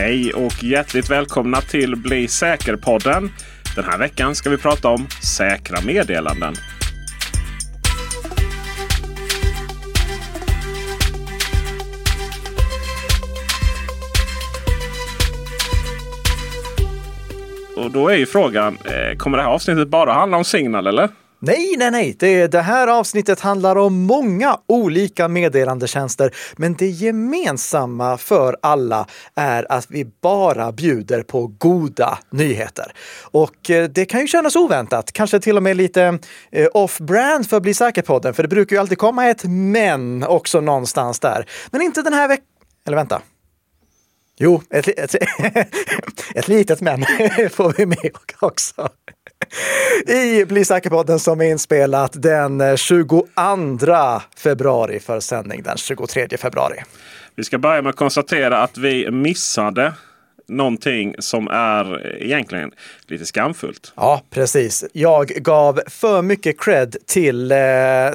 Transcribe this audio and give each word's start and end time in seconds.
Hej 0.00 0.32
och 0.32 0.64
hjärtligt 0.64 1.10
välkomna 1.10 1.60
till 1.60 1.96
Bli 1.96 2.28
säker-podden. 2.28 3.30
Den 3.76 3.84
här 3.84 3.98
veckan 3.98 4.34
ska 4.34 4.50
vi 4.50 4.56
prata 4.56 4.88
om 4.88 5.06
säkra 5.22 5.80
meddelanden. 5.86 6.54
Och 17.76 17.90
då 17.90 18.08
är 18.08 18.16
ju 18.16 18.26
frågan, 18.26 18.78
eh, 18.84 19.16
kommer 19.16 19.36
det 19.36 19.42
här 19.42 19.50
avsnittet 19.50 19.88
bara 19.88 20.12
handla 20.12 20.36
om 20.36 20.44
Signal 20.44 20.86
eller? 20.86 21.08
Nej, 21.42 21.74
nej, 21.78 21.90
nej. 21.90 22.16
Det, 22.18 22.46
det 22.46 22.60
här 22.60 22.86
avsnittet 22.88 23.40
handlar 23.40 23.76
om 23.76 23.94
många 23.94 24.58
olika 24.66 25.28
meddelandetjänster, 25.28 26.34
men 26.56 26.74
det 26.74 26.86
gemensamma 26.86 28.18
för 28.18 28.56
alla 28.62 29.06
är 29.34 29.72
att 29.72 29.86
vi 29.88 30.04
bara 30.22 30.72
bjuder 30.72 31.22
på 31.22 31.46
goda 31.46 32.18
nyheter. 32.30 32.92
Och 33.22 33.70
eh, 33.70 33.88
det 33.88 34.04
kan 34.04 34.20
ju 34.20 34.26
kännas 34.26 34.56
oväntat, 34.56 35.12
kanske 35.12 35.40
till 35.40 35.56
och 35.56 35.62
med 35.62 35.76
lite 35.76 36.18
eh, 36.52 36.68
off-brand 36.74 37.48
för 37.48 37.56
att 37.56 37.62
Bli 37.62 37.74
säker 37.74 38.02
på 38.02 38.18
den. 38.18 38.34
för 38.34 38.42
det 38.42 38.48
brukar 38.48 38.76
ju 38.76 38.80
alltid 38.80 38.98
komma 38.98 39.26
ett 39.26 39.44
men 39.44 40.24
också 40.24 40.60
någonstans 40.60 41.20
där. 41.20 41.46
Men 41.70 41.82
inte 41.82 42.02
den 42.02 42.12
här 42.12 42.28
veckan. 42.28 42.46
Eller 42.86 42.96
vänta. 42.96 43.22
Jo, 44.38 44.62
ett, 44.70 44.88
ett, 44.88 45.14
ett 46.34 46.48
litet 46.48 46.80
men 46.80 47.00
får 47.50 47.74
vi 47.76 47.86
med 47.86 48.10
också. 48.40 48.88
I 50.06 50.44
Bli 50.44 50.64
säker-podden 50.64 51.18
som 51.18 51.40
är 51.40 51.44
inspelat 51.44 52.12
den 52.22 52.60
eh, 52.60 52.76
22 52.76 53.26
februari 54.36 55.00
för 55.00 55.20
sändning 55.20 55.62
den 55.62 55.76
23 55.76 56.28
februari. 56.38 56.76
Vi 57.36 57.44
ska 57.44 57.58
börja 57.58 57.82
med 57.82 57.90
att 57.90 57.96
konstatera 57.96 58.62
att 58.62 58.78
vi 58.78 59.10
missade 59.10 59.92
någonting 60.50 61.14
som 61.18 61.48
är 61.48 62.16
egentligen 62.22 62.70
lite 63.06 63.26
skamfullt. 63.26 63.92
Ja, 63.96 64.22
precis. 64.30 64.84
Jag 64.92 65.28
gav 65.28 65.80
för 65.86 66.22
mycket 66.22 66.60
cred 66.60 66.96
till 67.06 67.52
eh, 67.52 67.58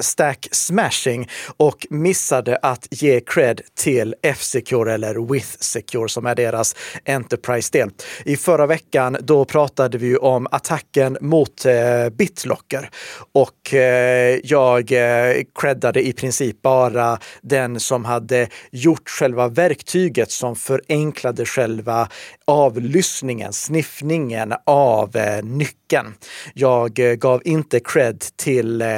Stack 0.00 0.48
Smashing 0.50 1.28
och 1.56 1.86
missade 1.90 2.56
att 2.62 2.88
ge 2.90 3.20
cred 3.20 3.60
till 3.74 4.14
F-Secure 4.22 4.94
eller 4.94 5.32
With 5.32 5.56
Secure 5.60 6.08
som 6.08 6.26
är 6.26 6.34
deras 6.34 6.76
Enterprise-del. 7.04 7.90
I 8.24 8.36
förra 8.36 8.66
veckan 8.66 9.16
då 9.20 9.44
pratade 9.44 9.98
vi 9.98 10.16
om 10.16 10.46
attacken 10.50 11.16
mot 11.20 11.66
eh, 11.66 12.08
BitLocker 12.12 12.90
och 13.32 13.74
eh, 13.74 14.38
jag 14.44 14.92
eh, 14.92 15.42
creddade 15.60 16.06
i 16.06 16.12
princip 16.12 16.62
bara 16.62 17.18
den 17.42 17.80
som 17.80 18.04
hade 18.04 18.48
gjort 18.70 19.08
själva 19.08 19.48
verktyget 19.48 20.30
som 20.30 20.56
förenklade 20.56 21.44
själva 21.44 22.08
avlyssningen, 22.44 23.52
sniffningen 23.52 24.54
av 24.64 25.16
eh, 25.16 25.44
nyckeln. 25.44 26.14
Jag 26.54 26.98
eh, 26.98 27.14
gav 27.14 27.42
inte 27.44 27.80
cred 27.80 28.24
till 28.36 28.82
eh, 28.82 28.88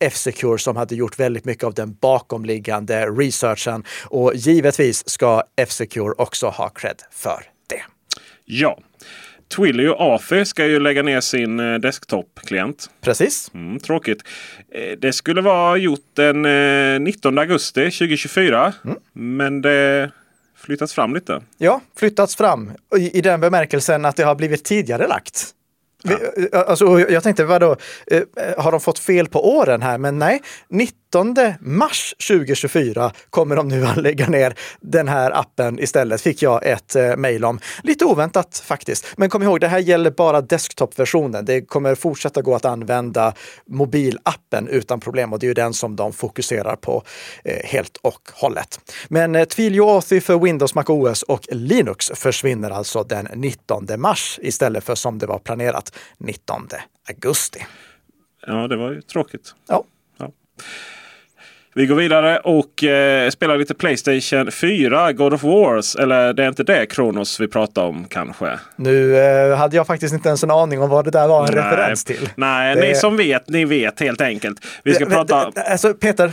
F-Secure 0.00 0.58
som 0.58 0.76
hade 0.76 0.94
gjort 0.94 1.18
väldigt 1.18 1.44
mycket 1.44 1.64
av 1.64 1.74
den 1.74 1.94
bakomliggande 2.00 3.06
researchen 3.06 3.84
och 4.04 4.32
givetvis 4.34 5.08
ska 5.08 5.42
F-Secure 5.56 6.14
också 6.18 6.46
ha 6.46 6.68
cred 6.68 7.02
för 7.10 7.42
det. 7.66 7.82
Ja. 8.44 8.78
Twilio 9.56 9.94
AFI 9.98 10.44
ska 10.44 10.66
ju 10.66 10.80
lägga 10.80 11.02
ner 11.02 11.20
sin 11.20 11.56
desktop-klient. 11.56 12.90
Precis. 13.00 13.50
Mm, 13.54 13.80
tråkigt. 13.80 14.22
Det 14.98 15.12
skulle 15.12 15.40
vara 15.40 15.76
gjort 15.76 16.06
den 16.14 16.44
eh, 16.44 17.00
19 17.00 17.38
augusti 17.38 17.80
2024. 17.80 18.72
Mm. 18.84 18.96
Men 19.12 19.62
det 19.62 20.10
flyttats 20.68 20.92
fram 20.92 21.14
lite. 21.14 21.42
Ja, 21.58 21.80
flyttats 21.96 22.36
fram 22.36 22.72
i, 22.96 23.18
i 23.18 23.20
den 23.20 23.40
bemärkelsen 23.40 24.04
att 24.04 24.16
det 24.16 24.22
har 24.22 24.34
blivit 24.34 24.64
tidigare 24.64 25.06
lagt. 25.08 25.54
Vi, 26.04 26.48
alltså, 26.52 27.00
jag 27.00 27.22
tänkte, 27.22 27.44
vadå, 27.44 27.76
har 28.56 28.70
de 28.70 28.80
fått 28.80 28.98
fel 28.98 29.28
på 29.28 29.56
åren 29.56 29.82
här? 29.82 29.98
Men 29.98 30.18
nej, 30.18 30.42
19 30.68 30.92
mars 31.60 32.14
2024 32.28 33.12
kommer 33.30 33.56
de 33.56 33.68
nu 33.68 33.86
att 33.86 33.96
lägga 33.96 34.28
ner 34.28 34.54
den 34.80 35.08
här 35.08 35.30
appen 35.30 35.78
istället, 35.78 36.20
fick 36.20 36.42
jag 36.42 36.66
ett 36.66 36.96
eh, 36.96 37.16
mejl 37.16 37.44
om. 37.44 37.60
Lite 37.82 38.04
oväntat 38.04 38.62
faktiskt. 38.66 39.06
Men 39.16 39.30
kom 39.30 39.42
ihåg, 39.42 39.60
det 39.60 39.68
här 39.68 39.78
gäller 39.78 40.10
bara 40.10 40.40
desktop-versionen. 40.40 41.44
Det 41.44 41.60
kommer 41.60 41.94
fortsätta 41.94 42.42
gå 42.42 42.54
att 42.54 42.64
använda 42.64 43.34
mobilappen 43.66 44.68
utan 44.68 45.00
problem 45.00 45.32
och 45.32 45.38
det 45.38 45.46
är 45.46 45.48
ju 45.48 45.54
den 45.54 45.74
som 45.74 45.96
de 45.96 46.12
fokuserar 46.12 46.76
på 46.76 47.02
eh, 47.44 47.64
helt 47.64 47.96
och 48.02 48.30
hållet. 48.34 48.80
Men 49.08 49.34
eh, 49.34 49.44
Twilio 49.44 49.82
Authy 49.82 50.20
för 50.20 50.38
Windows, 50.38 50.74
Mac 50.74 50.84
OS 50.88 51.22
och 51.22 51.46
Linux 51.50 52.10
försvinner 52.14 52.70
alltså 52.70 53.02
den 53.02 53.28
19 53.34 53.86
mars 53.96 54.38
istället 54.42 54.84
för 54.84 54.94
som 54.94 55.18
det 55.18 55.26
var 55.26 55.38
planerat 55.38 55.92
19 56.18 56.68
augusti. 57.08 57.66
Ja, 58.46 58.68
det 58.68 58.76
var 58.76 58.92
ju 58.92 59.02
tråkigt. 59.02 59.54
Ja. 59.68 59.84
Ja. 60.18 60.30
Vi 61.78 61.86
går 61.86 61.94
vidare 61.94 62.38
och 62.38 62.84
eh, 62.84 63.30
spelar 63.30 63.56
lite 63.58 63.74
Playstation 63.74 64.50
4, 64.52 65.12
God 65.12 65.34
of 65.34 65.42
Wars. 65.42 65.96
Eller 65.96 66.32
det 66.32 66.44
är 66.44 66.48
inte 66.48 66.62
det 66.64 66.86
Kronos 66.86 67.40
vi 67.40 67.48
pratar 67.48 67.82
om 67.82 68.04
kanske? 68.10 68.58
Nu 68.76 69.16
eh, 69.18 69.56
hade 69.56 69.76
jag 69.76 69.86
faktiskt 69.86 70.14
inte 70.14 70.28
ens 70.28 70.44
en 70.44 70.50
aning 70.50 70.82
om 70.82 70.90
vad 70.90 71.04
det 71.04 71.10
där 71.10 71.28
var 71.28 71.46
en 71.46 71.54
referens 71.54 72.04
till. 72.04 72.28
Nej, 72.36 72.74
Det- 72.74 72.80
ni 72.88 72.94
som 72.94 73.16
vet, 73.16 73.48
ni 73.48 73.64
vet 73.64 74.00
helt 74.00 74.20
enkelt. 74.20 74.58
Vi 74.84 74.94
ska 74.94 75.04
Det- 75.04 75.10
prata... 75.10 75.50
det- 75.54 75.62
Alltså 75.62 75.94
Peter, 75.94 76.32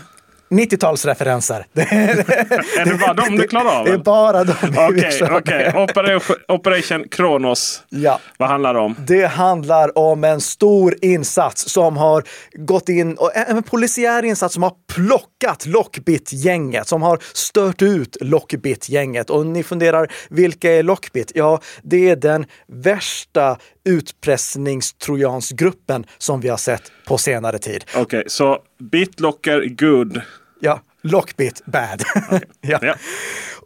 90-talsreferenser. 0.50 1.66
Det, 1.74 1.82
Är 1.92 2.86
det 2.86 2.98
bara 2.98 3.14
de 3.14 3.36
du 3.38 3.48
klarar 3.48 3.80
av? 3.80 3.86
det 3.86 3.92
är 3.92 3.98
bara 3.98 4.44
de 4.44 4.54
Okej, 4.78 5.20
okej. 5.32 5.72
med. 5.74 5.76
Operation, 5.76 6.36
Operation 6.48 7.06
Kronos. 7.12 7.84
Ja. 7.90 8.20
Vad 8.38 8.50
handlar 8.50 8.74
det 8.74 8.80
om? 8.80 8.96
Det 9.08 9.26
handlar 9.26 9.98
om 9.98 10.24
en 10.24 10.42
stor 10.42 10.96
insats 11.02 11.70
som 11.70 11.98
har 11.98 12.24
gått 12.54 12.90
in, 12.90 13.18
en 13.48 13.64
polisiär 13.64 14.24
insats 14.26 14.54
som 14.54 14.64
har 14.64 14.74
plockat 14.94 15.66
Lockbit-gänget, 15.66 16.88
som 16.88 17.02
har 17.02 17.20
stört 17.34 17.82
ut 17.82 18.18
Lockbit-gänget. 18.22 19.30
Och 19.30 19.46
ni 19.46 19.64
funderar, 19.64 20.12
vilka 20.30 20.72
är 20.72 20.84
Lockbit? 20.84 21.32
Ja, 21.36 21.60
det 21.84 22.10
är 22.10 22.16
den 22.16 22.46
värsta 22.68 23.58
utpressningstrojansgruppen 23.86 26.06
som 26.18 26.42
vi 26.42 26.50
har 26.50 26.58
sett 26.58 26.92
på 27.08 27.18
senare 27.18 27.60
tid. 27.60 27.86
Okej, 27.96 28.24
så 28.28 28.60
BitLocker 28.80 29.66
good. 29.66 30.22
Ja, 30.60 30.82
Lockbit 31.02 31.66
bad. 31.66 32.04
ja. 32.62 32.80
Ja. 32.82 32.96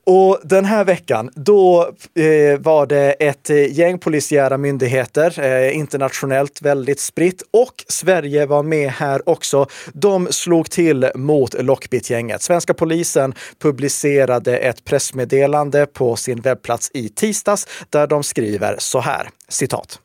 Och 0.03 0.40
den 0.44 0.66
här 0.66 0.85
veckan, 0.85 1.29
då 1.35 1.94
eh, 2.16 2.59
var 2.59 2.85
det 2.85 3.12
ett 3.12 3.50
eh, 3.50 3.78
gäng 3.78 4.00
polisiära 4.00 4.58
myndigheter, 4.58 5.40
eh, 5.40 5.78
internationellt 5.78 6.62
väldigt 6.62 7.00
spritt 7.00 7.44
och 7.52 7.85
Sverige 7.88 8.46
var 8.46 8.63
med 8.63 8.91
här 8.91 9.29
också. 9.29 9.68
De 9.94 10.28
slog 10.31 10.72
till 10.72 11.12
mot 11.16 11.53
Lockbit-gänget. 11.53 12.41
Svenska 12.41 12.74
polisen 12.74 13.34
publicerade 13.62 14.58
ett 14.58 14.85
pressmeddelande 14.85 15.85
på 15.85 16.16
sin 16.16 16.41
webbplats 16.41 16.91
i 16.94 17.09
tisdags 17.09 17.68
där 17.90 18.08
de 18.08 18.24
skriver 18.24 18.75
så 18.79 19.00
här, 19.00 19.29
citat. 19.47 20.00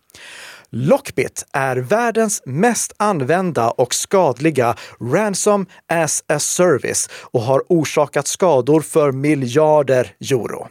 Lockbit 0.71 1.45
är 1.53 1.77
världens 1.77 2.43
mest 2.47 2.93
använda 2.97 3.71
och 3.71 3.95
skadliga 3.95 4.77
ransom 5.01 5.67
as 5.89 6.25
a 6.29 6.39
service 6.39 7.09
och 7.23 7.41
har 7.41 7.63
orsakat 7.69 8.27
skador 8.27 8.81
för 8.81 9.13
miljarder 9.13 10.13
euro. 10.21 10.69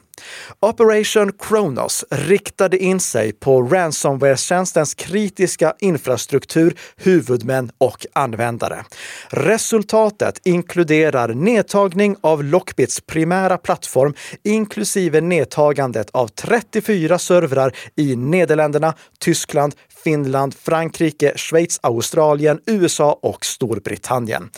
Operation 0.59 1.31
Kronos 1.39 2.05
riktade 2.09 2.77
in 2.77 2.99
sig 2.99 3.33
på 3.33 3.61
ransomware-tjänstens 3.61 4.93
kritiska 4.93 5.73
infrastruktur, 5.79 6.75
huvudmän 6.97 7.71
och 7.77 8.05
användare. 8.13 8.85
Resultatet 9.29 10.41
inkluderar 10.43 11.27
nedtagning 11.33 12.15
av 12.21 12.43
Lockbits 12.43 13.01
primära 13.01 13.57
plattform 13.57 14.13
inklusive 14.43 15.21
nedtagandet 15.21 16.09
av 16.11 16.27
34 16.27 17.19
servrar 17.19 17.75
i 17.95 18.15
Nederländerna, 18.15 18.93
Tyskland, 19.19 19.75
Finland, 20.03 20.55
Frankrike, 20.55 21.33
Schweiz, 21.35 21.79
Australien, 21.83 22.59
USA 22.65 23.19
och 23.21 23.45
Storbritannien. 23.45 24.49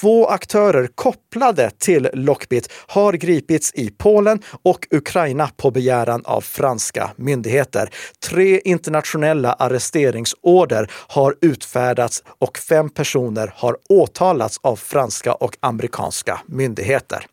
Två 0.00 0.26
aktörer 0.26 0.88
kopplade 0.94 1.70
till 1.78 2.08
Lockbit 2.12 2.72
har 2.86 3.12
gripits 3.12 3.74
i 3.74 3.90
Polen 3.90 4.42
och 4.62 4.86
Ukraina 4.90 5.50
på 5.56 5.70
begäran 5.70 6.22
av 6.24 6.40
franska 6.40 7.10
myndigheter. 7.16 7.90
Tre 8.28 8.60
internationella 8.64 9.52
arresteringsorder 9.52 10.90
har 11.08 11.34
utfärdats 11.40 12.22
och 12.38 12.58
fem 12.58 12.90
personer 12.90 13.52
har 13.56 13.76
åtalats 13.88 14.58
av 14.62 14.76
franska 14.76 15.34
och 15.34 15.56
amerikanska 15.60 16.40
myndigheter. 16.46 17.26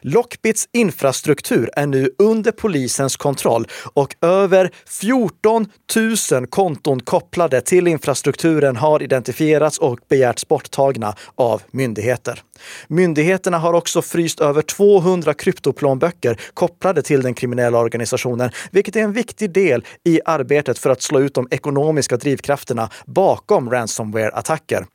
Lockbits 0.00 0.68
infrastruktur 0.72 1.70
är 1.76 1.86
nu 1.86 2.10
under 2.18 2.52
polisens 2.52 3.16
kontroll 3.16 3.66
och 3.92 4.16
över 4.20 4.70
14 4.86 5.66
000 6.30 6.46
konton 6.46 7.00
kopplade 7.00 7.60
till 7.60 7.86
infrastrukturen 7.86 8.76
har 8.76 9.02
identifierats 9.02 9.78
och 9.78 9.98
begärts 10.08 10.48
borttagna 10.48 11.14
av 11.34 11.62
myndigheter. 11.70 12.42
Myndigheterna 12.88 13.58
har 13.58 13.72
också 13.72 14.02
fryst 14.02 14.40
över 14.40 14.62
200 14.62 15.34
kryptoplånböcker 15.34 16.40
kopplade 16.54 17.02
till 17.02 17.22
den 17.22 17.34
kriminella 17.34 17.78
organisationen, 17.78 18.50
vilket 18.70 18.96
är 18.96 19.00
en 19.00 19.12
viktig 19.12 19.52
del 19.52 19.84
i 20.04 20.20
arbetet 20.24 20.78
för 20.78 20.90
att 20.90 21.02
slå 21.02 21.20
ut 21.20 21.34
de 21.34 21.48
ekonomiska 21.50 22.16
drivkrafterna 22.16 22.90
bakom 23.06 23.70
ransomware-attacker. 23.70 24.86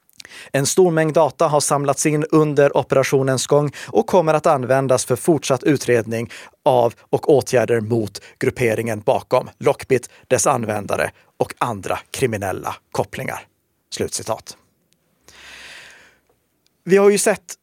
En 0.51 0.65
stor 0.65 0.91
mängd 0.91 1.13
data 1.13 1.47
har 1.47 1.59
samlats 1.59 2.05
in 2.05 2.25
under 2.31 2.77
operationens 2.77 3.47
gång 3.47 3.71
och 3.87 4.07
kommer 4.07 4.33
att 4.33 4.45
användas 4.45 5.05
för 5.05 5.15
fortsatt 5.15 5.63
utredning 5.63 6.31
av 6.65 6.93
och 6.99 7.29
åtgärder 7.29 7.81
mot 7.81 8.21
grupperingen 8.39 8.99
bakom 8.99 9.49
Lockbit, 9.59 10.09
dess 10.27 10.47
användare 10.47 11.11
och 11.39 11.53
andra 11.57 11.99
kriminella 12.11 12.75
kopplingar. 12.91 13.47
Slutcitat. 13.93 14.57
Vi 16.83 16.97
har 16.97 17.09
ju 17.09 17.17
sett 17.17 17.53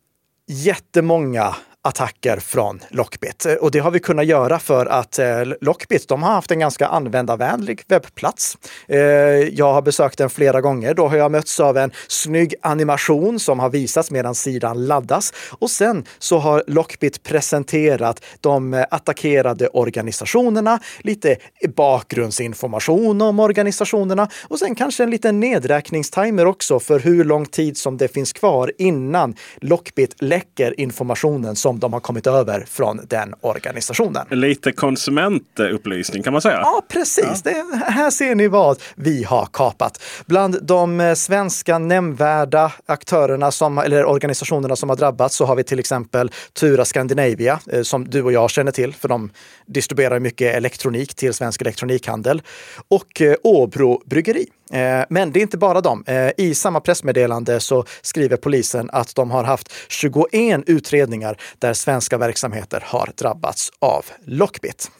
jättemånga 0.46 1.56
attacker 1.84 2.36
från 2.36 2.80
Lockbit. 2.88 3.46
Eh, 3.46 3.54
och 3.54 3.70
det 3.70 3.78
har 3.78 3.90
vi 3.90 4.00
kunnat 4.00 4.26
göra 4.26 4.58
för 4.58 4.86
att 4.86 5.18
eh, 5.18 5.26
Lockbit, 5.60 6.08
de 6.08 6.22
har 6.22 6.32
haft 6.32 6.50
en 6.50 6.58
ganska 6.58 6.86
användarvänlig 6.86 7.82
webbplats. 7.88 8.58
Eh, 8.88 8.98
jag 8.98 9.72
har 9.72 9.82
besökt 9.82 10.18
den 10.18 10.30
flera 10.30 10.60
gånger. 10.60 10.94
Då 10.94 11.08
har 11.08 11.16
jag 11.16 11.30
mötts 11.30 11.60
av 11.60 11.76
en 11.76 11.92
snygg 12.08 12.54
animation 12.62 13.38
som 13.38 13.60
har 13.60 13.70
visats 13.70 14.10
medan 14.10 14.34
sidan 14.34 14.86
laddas. 14.86 15.32
Och 15.58 15.70
sen 15.70 16.04
så 16.18 16.38
har 16.38 16.64
Lockbit 16.66 17.22
presenterat 17.22 18.24
de 18.40 18.84
attackerade 18.90 19.68
organisationerna, 19.68 20.80
lite 21.00 21.36
bakgrundsinformation 21.76 23.22
om 23.22 23.40
organisationerna 23.40 24.28
och 24.48 24.58
sen 24.58 24.74
kanske 24.74 25.02
en 25.02 25.10
liten 25.10 25.40
nedräkningstimer 25.40 26.46
också 26.46 26.80
för 26.80 27.00
hur 27.00 27.24
lång 27.24 27.46
tid 27.46 27.76
som 27.76 27.96
det 27.96 28.08
finns 28.08 28.32
kvar 28.32 28.72
innan 28.78 29.34
Lockbit 29.60 30.14
läcker 30.18 30.80
informationen 30.80 31.56
som 31.56 31.71
som 31.72 31.78
de 31.78 31.92
har 31.92 32.00
kommit 32.00 32.26
över 32.26 32.64
från 32.68 33.00
den 33.08 33.34
organisationen. 33.40 34.26
Lite 34.30 34.72
konsumentupplysning 34.72 36.22
kan 36.22 36.32
man 36.32 36.42
säga. 36.42 36.60
Ja, 36.62 36.82
precis. 36.88 37.42
Ja. 37.44 37.50
Det, 37.50 37.76
här 37.86 38.10
ser 38.10 38.34
ni 38.34 38.48
vad 38.48 38.78
vi 38.94 39.24
har 39.24 39.48
kapat. 39.52 40.02
Bland 40.26 40.58
de 40.62 41.00
eh, 41.00 41.14
svenska 41.14 41.78
nämnvärda 41.78 42.72
aktörerna 42.86 43.50
som, 43.50 43.78
eller 43.78 44.04
organisationerna 44.04 44.76
som 44.76 44.88
har 44.88 44.96
drabbats 44.96 45.36
så 45.36 45.44
har 45.44 45.56
vi 45.56 45.64
till 45.64 45.78
exempel 45.78 46.30
Tura 46.52 46.84
Scandinavia 46.84 47.60
eh, 47.72 47.82
som 47.82 48.08
du 48.08 48.22
och 48.22 48.32
jag 48.32 48.50
känner 48.50 48.72
till 48.72 48.94
för 48.94 49.08
de 49.08 49.30
distribuerar 49.66 50.18
mycket 50.18 50.54
elektronik 50.54 51.14
till 51.14 51.34
Svensk 51.34 51.60
Elektronikhandel 51.60 52.42
och 52.88 53.20
eh, 53.20 53.34
Åbro 53.42 54.02
Bryggeri. 54.06 54.46
Eh, 54.72 55.04
men 55.08 55.32
det 55.32 55.40
är 55.40 55.42
inte 55.42 55.58
bara 55.58 55.80
dem. 55.80 56.04
Eh, 56.06 56.30
I 56.36 56.54
samma 56.54 56.80
pressmeddelande 56.80 57.60
så 57.60 57.84
skriver 58.02 58.36
polisen 58.36 58.90
att 58.92 59.14
de 59.14 59.30
har 59.30 59.44
haft 59.44 59.72
21 59.88 60.62
utredningar 60.66 61.36
där 61.58 61.74
svenska 61.74 62.18
verksamheter 62.18 62.82
har 62.86 63.10
drabbats 63.16 63.70
av 63.80 64.04
Lockbit. 64.24 64.90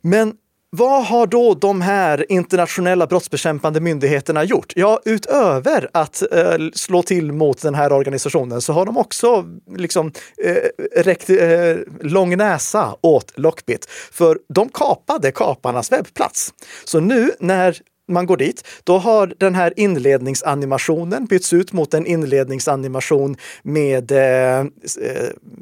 Men 0.00 0.34
vad 0.76 1.06
har 1.06 1.26
då 1.26 1.54
de 1.54 1.80
här 1.80 2.32
internationella 2.32 3.06
brottsbekämpande 3.06 3.80
myndigheterna 3.80 4.44
gjort? 4.44 4.72
Ja, 4.76 5.00
utöver 5.04 5.88
att 5.92 6.22
eh, 6.32 6.56
slå 6.74 7.02
till 7.02 7.32
mot 7.32 7.62
den 7.62 7.74
här 7.74 7.92
organisationen 7.92 8.60
så 8.60 8.72
har 8.72 8.86
de 8.86 8.98
också 8.98 9.44
liksom 9.76 10.12
eh, 10.44 11.02
räckt 11.02 11.30
eh, 11.30 11.76
lång 12.00 12.36
näsa 12.36 12.96
åt 13.00 13.32
Lockbit. 13.34 13.86
För 14.12 14.38
de 14.48 14.68
kapade 14.68 15.32
kaparnas 15.32 15.92
webbplats. 15.92 16.54
Så 16.84 17.00
nu 17.00 17.30
när 17.40 17.78
man 18.08 18.26
går 18.26 18.36
dit, 18.36 18.68
då 18.84 18.98
har 18.98 19.34
den 19.38 19.54
här 19.54 19.72
inledningsanimationen 19.76 21.26
bytts 21.26 21.52
ut 21.52 21.72
mot 21.72 21.94
en 21.94 22.06
inledningsanimation 22.06 23.36
med 23.62 24.12
eh, 24.12 24.58
eh 24.58 24.66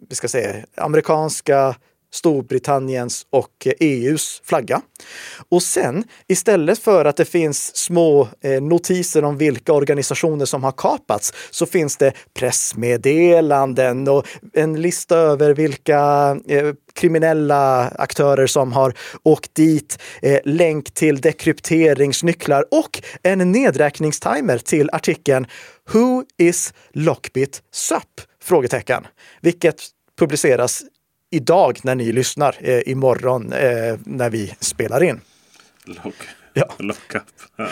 vi 0.08 0.16
ska 0.16 0.28
säga, 0.28 0.54
amerikanska 0.76 1.74
Storbritanniens 2.12 3.26
och 3.30 3.66
EUs 3.80 4.42
flagga. 4.44 4.80
Och 5.48 5.62
sen 5.62 6.04
istället 6.28 6.78
för 6.78 7.04
att 7.04 7.16
det 7.16 7.24
finns 7.24 7.76
små 7.76 8.28
eh, 8.40 8.62
notiser 8.62 9.24
om 9.24 9.38
vilka 9.38 9.72
organisationer 9.72 10.44
som 10.44 10.64
har 10.64 10.72
kapats 10.72 11.32
så 11.50 11.66
finns 11.66 11.96
det 11.96 12.12
pressmeddelanden 12.34 14.08
och 14.08 14.26
en 14.52 14.82
lista 14.82 15.16
över 15.16 15.54
vilka 15.54 16.00
eh, 16.48 16.74
kriminella 16.94 17.88
aktörer 17.88 18.46
som 18.46 18.72
har 18.72 18.94
åkt 19.22 19.54
dit, 19.54 19.98
eh, 20.22 20.38
länk 20.44 20.94
till 20.94 21.20
dekrypteringsnycklar 21.20 22.64
och 22.70 23.02
en 23.22 23.52
nedräkningstimer 23.52 24.58
till 24.58 24.90
artikeln 24.92 25.46
Who 25.92 26.24
is 26.38 26.74
Lockbit 26.92 27.62
SUP? 27.72 28.20
Frågetecken. 28.42 29.06
Vilket 29.40 29.82
publiceras 30.18 30.82
idag 31.30 31.78
när 31.82 31.94
ni 31.94 32.12
lyssnar, 32.12 32.56
eh, 32.60 32.80
imorgon 32.86 33.52
eh, 33.52 33.98
när 34.04 34.30
vi 34.30 34.54
spelar 34.60 35.02
in. 35.02 35.20
Lock, 35.84 36.14
ja. 36.52 36.68
Lock 36.78 37.14
up. 37.14 37.22
Ja. 37.56 37.68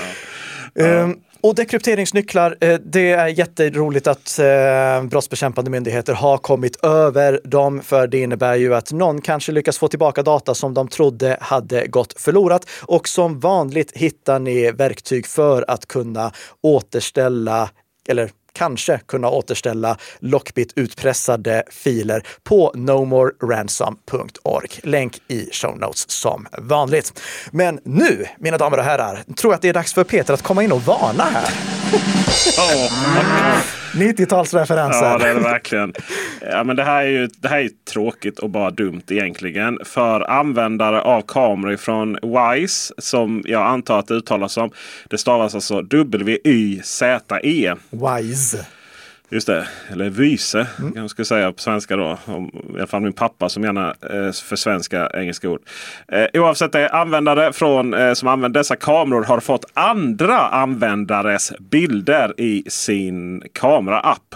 Eh, 0.84 1.08
och 1.40 1.54
dekrypteringsnycklar, 1.54 2.56
eh, 2.60 2.78
det 2.84 3.12
är 3.12 3.26
jätteroligt 3.26 4.06
att 4.06 4.38
eh, 4.38 5.04
brottsbekämpande 5.04 5.70
myndigheter 5.70 6.12
har 6.12 6.38
kommit 6.38 6.84
över 6.84 7.40
dem, 7.44 7.82
för 7.82 8.06
det 8.06 8.18
innebär 8.18 8.54
ju 8.54 8.74
att 8.74 8.92
någon 8.92 9.20
kanske 9.20 9.52
lyckas 9.52 9.78
få 9.78 9.88
tillbaka 9.88 10.22
data 10.22 10.54
som 10.54 10.74
de 10.74 10.88
trodde 10.88 11.36
hade 11.40 11.86
gått 11.86 12.20
förlorat. 12.20 12.70
Och 12.82 13.08
som 13.08 13.40
vanligt 13.40 13.96
hittar 13.96 14.38
ni 14.38 14.72
verktyg 14.72 15.26
för 15.26 15.64
att 15.68 15.86
kunna 15.86 16.32
återställa 16.60 17.70
eller 18.08 18.30
kanske 18.58 19.00
kunna 19.06 19.28
återställa 19.28 19.96
Lockbit 20.20 20.72
utpressade 20.76 21.62
filer 21.70 22.26
på 22.42 22.72
nomoreransom.org. 22.74 24.70
Länk 24.82 25.18
i 25.28 25.48
show 25.52 25.78
notes 25.78 26.10
som 26.10 26.46
vanligt. 26.58 27.20
Men 27.50 27.80
nu, 27.84 28.26
mina 28.38 28.58
damer 28.58 28.78
och 28.78 28.84
herrar, 28.84 29.24
tror 29.36 29.52
jag 29.52 29.56
att 29.56 29.62
det 29.62 29.68
är 29.68 29.74
dags 29.74 29.94
för 29.94 30.04
Peter 30.04 30.34
att 30.34 30.42
komma 30.42 30.62
in 30.62 30.72
och 30.72 30.82
varna 30.82 31.24
här. 31.24 31.48
Oh. 32.58 33.77
90-talsreferenser. 33.92 35.04
Ja, 35.04 35.18
det 35.18 35.28
är 35.28 35.34
det 35.34 35.40
verkligen. 35.40 35.92
Ja, 36.40 36.64
men 36.64 36.76
det 36.76 36.84
här 36.84 37.02
är 37.02 37.08
ju 37.08 37.28
det 37.40 37.48
här 37.48 37.58
är 37.58 37.70
tråkigt 37.92 38.38
och 38.38 38.50
bara 38.50 38.70
dumt 38.70 39.02
egentligen. 39.08 39.78
För 39.84 40.30
användare 40.30 41.00
av 41.00 41.22
kameror 41.22 41.76
från 41.76 42.18
WISE, 42.22 42.94
som 42.98 43.42
jag 43.46 43.66
antar 43.66 43.98
att 43.98 44.06
det 44.06 44.14
uttalas 44.14 44.52
som. 44.52 44.70
Det 45.08 45.18
stavas 45.18 45.54
alltså 45.54 45.82
W-Y-Z-E. 45.82 47.74
WISE. 47.90 48.66
Just 49.30 49.46
det, 49.46 49.68
eller 49.92 50.10
Vyse 50.10 50.66
mm. 50.78 50.92
jag 50.96 51.10
ska 51.10 51.24
säga 51.24 51.52
på 51.52 51.60
svenska 51.60 51.96
då. 51.96 52.18
Om, 52.24 52.50
I 52.74 52.78
alla 52.78 52.86
fall 52.86 53.02
min 53.02 53.12
pappa 53.12 53.48
som 53.48 53.64
gärna 53.64 53.88
eh, 53.88 54.32
för 54.32 54.56
svenska 54.56 55.10
engelska 55.14 55.48
ord. 55.48 55.60
Eh, 56.08 56.26
oavsett 56.34 56.72
det, 56.72 56.88
användare 56.88 57.52
från, 57.52 57.94
eh, 57.94 58.12
som 58.12 58.28
använder 58.28 58.60
dessa 58.60 58.76
kameror 58.76 59.24
har 59.24 59.40
fått 59.40 59.64
andra 59.74 60.38
användares 60.38 61.52
bilder 61.58 62.40
i 62.40 62.64
sin 62.66 63.42
kameraapp. 63.52 64.34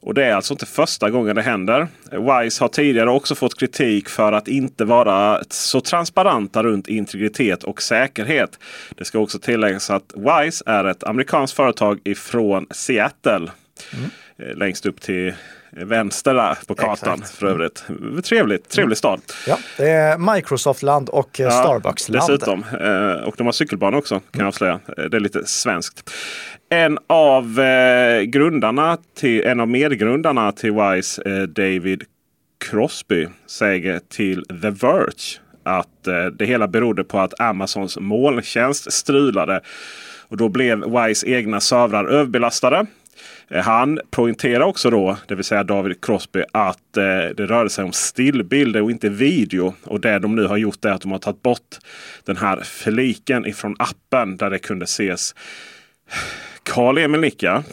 Och 0.00 0.14
det 0.14 0.24
är 0.24 0.34
alltså 0.34 0.54
inte 0.54 0.66
första 0.66 1.10
gången 1.10 1.36
det 1.36 1.42
händer. 1.42 1.86
Wise 2.10 2.64
har 2.64 2.68
tidigare 2.68 3.10
också 3.10 3.34
fått 3.34 3.58
kritik 3.58 4.08
för 4.08 4.32
att 4.32 4.48
inte 4.48 4.84
vara 4.84 5.42
så 5.50 5.80
transparenta 5.80 6.62
runt 6.62 6.88
integritet 6.88 7.64
och 7.64 7.82
säkerhet. 7.82 8.58
Det 8.90 9.04
ska 9.04 9.18
också 9.18 9.38
tilläggas 9.38 9.90
att 9.90 10.12
Wise 10.16 10.64
är 10.66 10.84
ett 10.84 11.04
amerikanskt 11.04 11.56
företag 11.56 12.00
ifrån 12.04 12.66
Seattle. 12.70 13.50
Mm. 13.96 14.58
Längst 14.58 14.86
upp 14.86 15.00
till 15.00 15.34
vänster 15.70 16.34
där 16.34 16.58
på 16.66 16.74
kartan 16.74 17.14
Exakt. 17.14 17.38
för 17.38 17.46
övrigt. 17.46 17.84
Trevligt, 18.24 18.68
trevlig 18.68 18.84
mm. 18.84 18.96
stad. 18.96 19.20
Ja, 19.46 19.58
det 19.76 19.90
är 19.90 20.34
Microsoft-land 20.34 21.08
och 21.08 21.30
ja, 21.38 21.50
Starbucks-land. 21.50 22.30
Dessutom. 22.30 22.64
Eh, 22.80 23.28
och 23.28 23.34
de 23.38 23.46
har 23.46 23.52
cykelbanor 23.52 23.98
också 23.98 24.14
kan 24.14 24.24
mm. 24.32 24.40
jag 24.40 24.48
avslöja. 24.48 24.80
Eh, 24.98 25.04
det 25.04 25.16
är 25.16 25.20
lite 25.20 25.46
svenskt. 25.46 26.10
En 26.68 26.98
av 27.06 27.60
grundarna 28.24 28.98
till, 29.16 29.44
en 29.44 29.60
av 29.60 29.68
medgrundarna 29.68 30.52
till 30.52 30.72
Wise, 30.72 31.46
David 31.46 32.04
Crosby, 32.70 33.28
säger 33.46 34.00
till 34.08 34.44
The 34.44 34.70
Verge 34.70 35.38
att 35.62 36.04
det 36.32 36.46
hela 36.46 36.68
berodde 36.68 37.04
på 37.04 37.20
att 37.20 37.40
Amazons 37.40 37.98
molntjänst 38.00 38.92
strulade. 38.92 39.60
Och 40.28 40.36
då 40.36 40.48
blev 40.48 40.84
Wise 40.84 41.28
egna 41.28 41.60
servrar 41.60 42.04
överbelastade. 42.04 42.86
Eh, 43.50 43.62
han 43.62 44.00
poängterar 44.10 44.60
också 44.60 44.90
då, 44.90 45.16
det 45.26 45.34
vill 45.34 45.44
säga 45.44 45.64
David 45.64 46.04
Crosby, 46.04 46.44
att 46.52 46.96
eh, 46.96 47.02
det 47.36 47.46
rörde 47.46 47.70
sig 47.70 47.84
om 47.84 47.92
stillbilder 47.92 48.82
och 48.82 48.90
inte 48.90 49.08
video. 49.08 49.74
Och 49.84 50.00
det 50.00 50.18
de 50.18 50.34
nu 50.34 50.46
har 50.46 50.56
gjort 50.56 50.84
är 50.84 50.90
att 50.90 51.00
de 51.00 51.12
har 51.12 51.18
tagit 51.18 51.42
bort 51.42 51.78
den 52.24 52.36
här 52.36 52.60
fliken 52.60 53.46
ifrån 53.46 53.76
appen 53.78 54.36
där 54.36 54.50
det 54.50 54.58
kunde 54.58 54.84
ses 54.84 55.34
Karl-Emil 56.62 57.20
Nicka. 57.20 57.64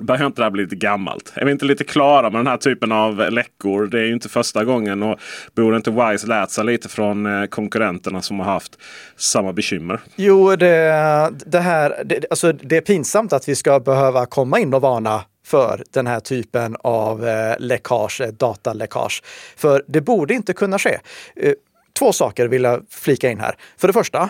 Börjar 0.00 0.26
inte 0.26 0.40
det 0.40 0.44
här 0.44 0.50
bli 0.50 0.62
lite 0.62 0.76
gammalt? 0.76 1.32
Är 1.34 1.44
vi 1.44 1.52
inte 1.52 1.64
lite 1.64 1.84
klara 1.84 2.30
med 2.30 2.38
den 2.38 2.46
här 2.46 2.56
typen 2.56 2.92
av 2.92 3.32
läckor? 3.32 3.86
Det 3.86 4.00
är 4.00 4.04
ju 4.04 4.12
inte 4.12 4.28
första 4.28 4.64
gången. 4.64 5.02
Och 5.02 5.20
borde 5.54 5.76
inte 5.76 5.90
Wise 5.90 6.26
lärt 6.26 6.50
sig 6.50 6.64
lite 6.64 6.88
från 6.88 7.26
eh, 7.26 7.46
konkurrenterna 7.46 8.22
som 8.22 8.40
har 8.40 8.46
haft 8.46 8.78
samma 9.16 9.52
bekymmer? 9.52 10.00
Jo, 10.16 10.56
det, 10.56 11.30
det 11.46 11.60
här, 11.60 12.02
det, 12.04 12.24
alltså 12.30 12.52
det 12.52 12.76
är 12.76 12.80
pinsamt 12.80 13.32
att 13.32 13.48
vi 13.48 13.54
ska 13.54 13.80
behöva 13.80 14.26
komma 14.26 14.58
in 14.58 14.74
och 14.74 14.80
varna 14.80 15.22
för 15.46 15.84
den 15.92 16.06
här 16.06 16.20
typen 16.20 16.76
av 16.80 17.28
eh, 17.28 17.54
läckage, 17.58 18.22
dataläckage. 18.38 19.22
För 19.56 19.84
det 19.86 20.00
borde 20.00 20.34
inte 20.34 20.52
kunna 20.52 20.78
ske. 20.78 20.98
Eh, 21.36 21.52
två 21.98 22.12
saker 22.12 22.48
vill 22.48 22.62
jag 22.62 22.82
flika 22.90 23.30
in 23.30 23.40
här. 23.40 23.54
För 23.78 23.86
det 23.88 23.92
första, 23.92 24.28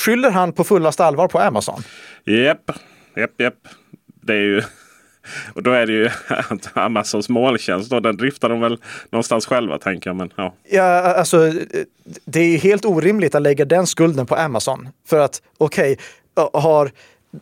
skyller 0.00 0.30
han 0.30 0.52
på 0.52 0.64
fullaste 0.64 1.04
allvar 1.04 1.28
på 1.28 1.38
Amazon? 1.38 1.82
Japp, 2.24 2.70
japp, 3.16 3.40
japp. 3.40 3.54
Det 4.26 4.32
är 4.34 4.40
ju... 4.40 4.62
Och 5.54 5.62
då 5.62 5.70
är 5.70 5.86
det 5.86 5.92
ju 5.92 6.10
Amazons 6.72 7.28
molntjänst. 7.28 7.90
Då, 7.90 8.00
den 8.00 8.16
driftar 8.16 8.48
de 8.48 8.60
väl 8.60 8.78
någonstans 9.10 9.46
själva 9.46 9.78
tänker 9.78 10.10
jag. 10.10 10.16
Men, 10.16 10.32
ja. 10.36 10.54
Ja, 10.70 11.00
alltså, 11.00 11.52
det 12.24 12.40
är 12.40 12.58
helt 12.58 12.84
orimligt 12.84 13.34
att 13.34 13.42
lägga 13.42 13.64
den 13.64 13.86
skulden 13.86 14.26
på 14.26 14.34
Amazon. 14.34 14.88
För 15.06 15.18
att 15.18 15.42
okej, 15.58 15.98
okay, 16.36 16.60
har 16.62 16.90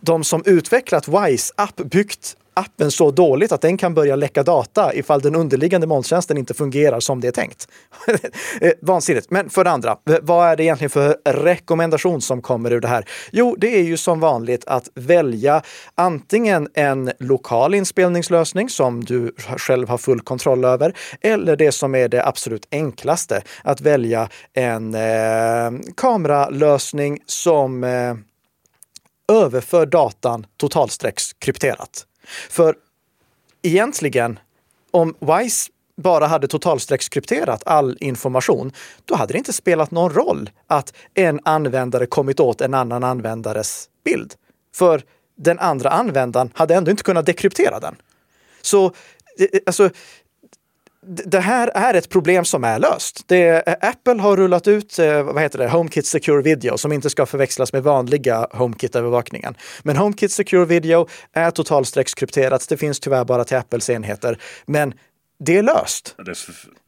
de 0.00 0.24
som 0.24 0.42
utvecklat 0.46 1.08
Wise 1.08 1.54
app 1.56 1.76
byggt 1.76 2.36
appen 2.54 2.90
så 2.90 3.11
dåligt 3.11 3.52
att 3.52 3.61
den 3.61 3.76
kan 3.76 3.94
börja 3.94 4.16
läcka 4.16 4.42
data 4.42 4.94
ifall 4.94 5.21
den 5.21 5.35
underliggande 5.35 5.87
molntjänsten 5.87 6.38
inte 6.38 6.54
fungerar 6.54 7.00
som 7.00 7.21
det 7.21 7.28
är 7.28 7.32
tänkt. 7.32 7.68
Eh, 8.61 8.73
vansinnigt. 8.80 9.30
Men 9.30 9.50
för 9.50 9.64
det 9.64 9.71
andra, 9.71 9.97
vad 10.23 10.47
är 10.47 10.56
det 10.56 10.64
egentligen 10.64 10.90
för 10.90 11.16
rekommendation 11.25 12.21
som 12.21 12.42
kommer 12.42 12.73
ur 12.73 12.80
det 12.80 12.88
här? 12.88 13.04
Jo, 13.32 13.56
det 13.59 13.78
är 13.78 13.82
ju 13.82 13.97
som 13.97 14.21
vanligt 14.21 14.64
att 14.66 14.88
välja 14.94 15.62
antingen 15.94 16.68
en 16.75 17.12
lokal 17.18 17.75
inspelningslösning 17.75 18.68
som 18.68 19.04
du 19.04 19.35
själv 19.56 19.88
har 19.88 19.99
full 19.99 20.21
kontroll 20.21 20.64
över, 20.64 20.94
eller 21.21 21.56
det 21.56 21.73
som 21.73 21.94
är 21.94 22.09
det 22.09 22.26
absolut 22.26 22.68
enklaste, 22.71 23.42
att 23.64 23.80
välja 23.80 24.28
en 24.52 24.94
eh, 24.94 25.80
kameralösning 25.97 27.18
som 27.26 27.85
eh, 27.85 28.14
överför 29.32 29.87
datan 29.87 30.47
totalstreckskrypterat. 30.56 32.06
För 32.50 32.76
egentligen, 33.62 34.38
om 34.91 35.14
WISE 35.21 35.71
bara 35.97 36.26
hade 36.26 36.49
totalstreckskrypterat 36.49 37.62
all 37.67 37.97
information, 38.00 38.73
då 39.05 39.14
hade 39.14 39.33
det 39.33 39.38
inte 39.38 39.52
spelat 39.52 39.91
någon 39.91 40.12
roll 40.12 40.50
att 40.67 40.93
en 41.14 41.41
användare 41.45 42.07
kommit 42.07 42.41
åt 42.41 42.61
en 42.61 42.75
annan 42.75 43.05
användares 43.05 43.88
bild. 44.05 44.35
För 44.75 45.02
den 45.37 45.59
andra 45.59 45.91
användaren 45.91 46.50
hade 46.55 46.75
ändå 46.75 46.91
inte 46.91 47.02
kunnat 47.02 47.26
dekryptera 47.26 47.81
den. 47.81 47.97
Så 48.62 48.87
eh, 48.87 49.47
eh, 49.52 49.61
alltså, 49.67 49.91
det 51.06 51.40
här 51.40 51.71
är 51.75 51.94
ett 51.94 52.09
problem 52.09 52.44
som 52.44 52.64
är 52.64 52.78
löst. 52.78 53.25
Det, 53.28 53.62
Apple 53.80 54.23
har 54.23 54.37
rullat 54.37 54.68
ut 54.68 54.99
eh, 54.99 55.23
vad 55.23 55.42
heter 55.42 55.59
det, 55.59 55.68
HomeKit 55.68 56.06
Secure 56.06 56.42
Video 56.42 56.78
som 56.78 56.92
inte 56.92 57.11
ska 57.11 57.26
förväxlas 57.26 57.73
med 57.73 57.82
vanliga 57.82 58.47
HomeKit-övervakningen. 58.52 59.54
Men 59.82 59.97
HomeKit 59.97 60.32
Secure 60.32 60.64
Video 60.64 61.09
är 61.32 61.50
totalstreckskrypterat. 61.50 62.68
Det 62.68 62.76
finns 62.76 63.00
tyvärr 63.00 63.25
bara 63.25 63.44
till 63.44 63.56
Apples 63.56 63.90
enheter. 63.90 64.38
Men 64.66 64.94
det 65.38 65.56
är 65.56 65.62
löst. 65.62 66.14
Det 66.26 66.35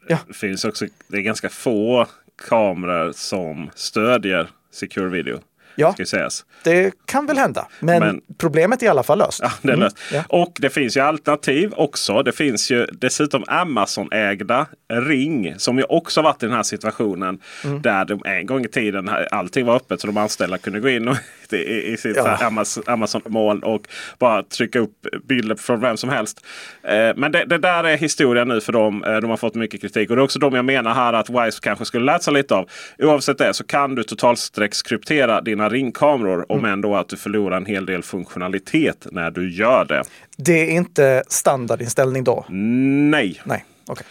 ja. 0.09 0.19
finns 0.35 0.65
också, 0.65 0.87
det 1.09 1.17
är 1.17 1.23
ganska 1.23 1.49
få 1.49 2.07
kameror 2.49 3.13
som 3.13 3.71
stödjer 3.75 4.51
Secure 4.73 5.09
Video. 5.09 5.41
Ja, 5.75 5.93
ska 5.93 6.05
sägas. 6.05 6.45
det 6.63 6.93
kan 7.07 7.27
väl 7.27 7.39
hända. 7.39 7.69
Men, 7.81 8.01
Men, 8.01 8.21
problemet 8.39 8.83
är 8.83 8.87
i 8.87 8.89
alla 8.89 9.03
fall 9.03 9.19
löst. 9.19 9.41
Ja, 9.43 9.51
det 9.63 9.73
är 9.73 9.77
löst. 9.77 9.97
Mm, 10.11 10.25
ja. 10.29 10.39
Och 10.39 10.57
det 10.61 10.71
finns 10.71 10.97
ju 10.97 11.01
alternativ 11.01 11.73
också. 11.77 12.23
Det 12.23 12.33
finns 12.33 12.71
ju 12.71 12.87
dessutom 12.87 13.45
Amazon-ägda 13.47 14.67
Ring 14.93 15.55
som 15.59 15.79
ju 15.79 15.85
också 15.85 16.23
varit 16.23 16.43
i 16.43 16.47
den 16.47 16.55
här 16.55 16.63
situationen. 16.63 17.39
Mm. 17.65 17.83
Där 17.83 18.05
de 18.05 18.23
en 18.25 18.47
gång 18.47 18.65
i 18.65 18.69
tiden 18.69 19.11
allting 19.31 19.67
var 19.67 19.77
öppet 19.77 20.01
så 20.01 20.07
de 20.07 20.17
anställda 20.17 20.59
kunde 20.59 20.81
gå 20.81 20.89
in 20.89 21.09
och, 21.09 21.17
i, 21.53 21.93
i 21.93 21.97
sitt 21.97 22.17
ja. 22.17 22.53
Amazon-moln 22.87 23.63
och 23.63 23.89
bara 24.19 24.43
trycka 24.43 24.79
upp 24.79 25.07
bilder 25.25 25.57
från 25.57 25.81
vem 25.81 25.97
som 25.97 26.11
helst. 26.11 26.47
Eh, 26.83 27.11
men 27.17 27.33
det, 27.33 27.45
det, 27.45 27.59
där 27.59 27.85
är 27.85 27.97
historia 27.97 28.45
nu 28.45 28.61
för 28.61 28.73
dem. 28.73 29.05
Eh, 29.05 29.17
de 29.17 29.31
har 29.31 29.37
fått 29.37 29.55
mycket 29.55 29.81
kritik 29.81 30.11
och 30.11 30.17
det 30.17 30.23
är 30.23 30.25
också 30.25 30.39
de 30.39 30.55
jag 30.55 30.65
menar 30.65 30.95
här 30.95 31.13
att 31.13 31.31
Wise 31.31 31.59
kanske 31.63 31.85
skulle 31.85 32.05
lärt 32.05 32.23
sig 32.23 32.35
lite 32.35 32.55
av. 32.55 32.69
Oavsett 32.99 33.39
det 33.39 33.55
så 33.55 33.65
kan 33.65 33.95
du 33.95 34.03
totalstreckskryptera 34.03 35.41
dina 35.41 35.65
dina 35.65 35.69
ringkameror. 35.69 36.53
Om 36.53 36.59
mm. 36.59 36.73
ändå 36.73 36.97
att 36.97 37.09
du 37.09 37.17
förlorar 37.17 37.57
en 37.57 37.67
hel 37.67 37.87
del 37.87 38.03
funktionalitet 38.03 39.07
när 39.11 39.31
du 39.31 39.51
gör 39.51 39.85
det. 39.85 40.03
Det 40.37 40.53
är 40.53 40.71
inte 40.71 41.23
standardinställning 41.29 42.25
då? 42.25 42.45
Nej. 42.49 43.41
Nej, 43.45 43.65
okay. 43.87 44.07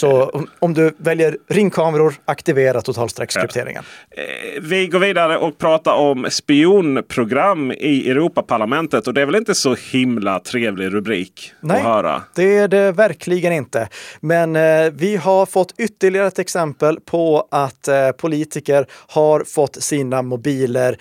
Så 0.00 0.42
om 0.58 0.74
du 0.74 0.92
väljer 0.98 1.36
ringkameror, 1.48 2.14
aktivera 2.24 2.80
totalstreckskrypteringen. 2.80 3.82
Ja. 4.10 4.22
Eh, 4.22 4.62
vi 4.62 4.86
går 4.86 4.98
vidare 4.98 5.38
och 5.38 5.58
pratar 5.58 5.94
om 5.94 6.26
spionprogram 6.30 7.72
i 7.72 8.10
Europaparlamentet. 8.10 9.06
Och 9.06 9.14
det 9.14 9.20
är 9.22 9.26
väl 9.26 9.36
inte 9.36 9.54
så 9.54 9.74
himla 9.74 10.40
trevlig 10.40 10.94
rubrik 10.94 11.52
Nej, 11.60 11.76
att 11.76 11.84
höra? 11.84 12.22
det 12.34 12.56
är 12.56 12.68
det 12.68 12.92
verkligen 12.92 13.52
inte. 13.52 13.88
Men 14.20 14.56
eh, 14.56 14.92
vi 14.92 15.16
har 15.16 15.46
fått 15.46 15.74
ytterligare 15.78 16.26
ett 16.26 16.38
exempel 16.38 17.00
på 17.00 17.48
att 17.50 17.88
eh, 17.88 18.10
politiker 18.10 18.86
har 18.90 19.44
fått 19.44 19.82
sina 19.82 20.22
mobiler 20.22 20.98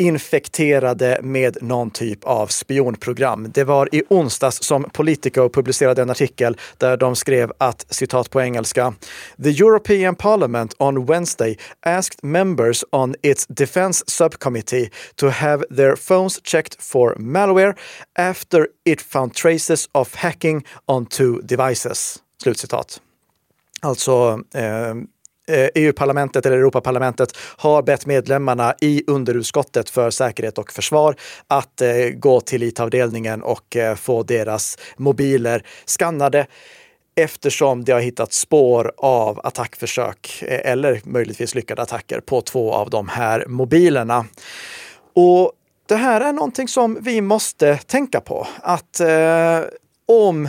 infekterade 0.00 1.20
med 1.22 1.56
någon 1.60 1.90
typ 1.90 2.24
av 2.24 2.46
spionprogram. 2.46 3.50
Det 3.52 3.64
var 3.64 3.88
i 3.92 4.02
onsdags 4.08 4.62
som 4.62 4.84
Politico 4.84 5.48
publicerade 5.48 6.02
en 6.02 6.10
artikel 6.10 6.56
där 6.78 6.96
de 6.96 7.16
skrev 7.16 7.52
att, 7.58 7.86
citat 7.90 8.30
på 8.30 8.40
engelska, 8.40 8.94
“The 9.42 9.50
European 9.50 10.14
Parliament 10.14 10.74
on 10.78 11.06
Wednesday 11.06 11.58
asked 11.86 12.24
members 12.24 12.84
on 12.92 13.14
its 13.22 13.46
defense 13.46 14.04
subcommittee 14.06 14.90
to 15.14 15.28
have 15.28 15.64
their 15.76 15.96
phones 15.96 16.40
checked 16.44 16.82
for 16.82 17.14
malware 17.18 17.74
after 18.18 18.66
it 18.84 19.02
found 19.02 19.34
traces 19.34 19.88
of 19.92 20.14
hacking 20.14 20.66
on 20.86 21.06
two 21.06 21.40
devices.” 21.42 22.18
Slutcitat. 22.42 23.00
Alltså 23.80 24.40
eh, 24.54 24.94
Eh, 25.50 25.64
e 25.64 25.70
EU-parlamentet 25.74 26.46
eller 26.46 26.56
Europaparlamentet 26.56 27.36
har 27.56 27.82
bett 27.82 28.06
medlemmarna 28.06 28.74
i 28.80 29.04
underutskottet 29.06 29.90
för 29.90 30.10
säkerhet 30.10 30.58
och 30.58 30.72
försvar 30.72 31.14
att 31.48 31.80
eh, 31.80 31.90
gå 32.14 32.40
till 32.40 32.62
IT-avdelningen 32.62 33.42
och 33.42 33.76
eh, 33.76 33.96
få 33.96 34.22
deras 34.22 34.78
mobiler 34.96 35.66
skannade 35.84 36.46
eftersom 37.16 37.84
det 37.84 37.92
har 37.92 38.00
hittat 38.00 38.32
spår 38.32 38.92
av 38.96 39.40
attackförsök 39.46 40.42
eller 40.48 41.00
möjligtvis 41.04 41.54
lyckade 41.54 41.82
attacker 41.82 42.20
på 42.20 42.40
två 42.40 42.72
av 42.72 42.90
de 42.90 43.08
här 43.08 43.44
mobilerna. 43.46 44.26
Och 45.14 45.52
det 45.86 45.96
här 45.96 46.20
är 46.20 46.32
någonting 46.32 46.68
som 46.68 46.98
vi 47.00 47.20
måste 47.20 47.76
tänka 47.76 48.20
på. 48.20 48.46
Att 48.62 49.00
eh, 49.00 49.60
om 50.06 50.48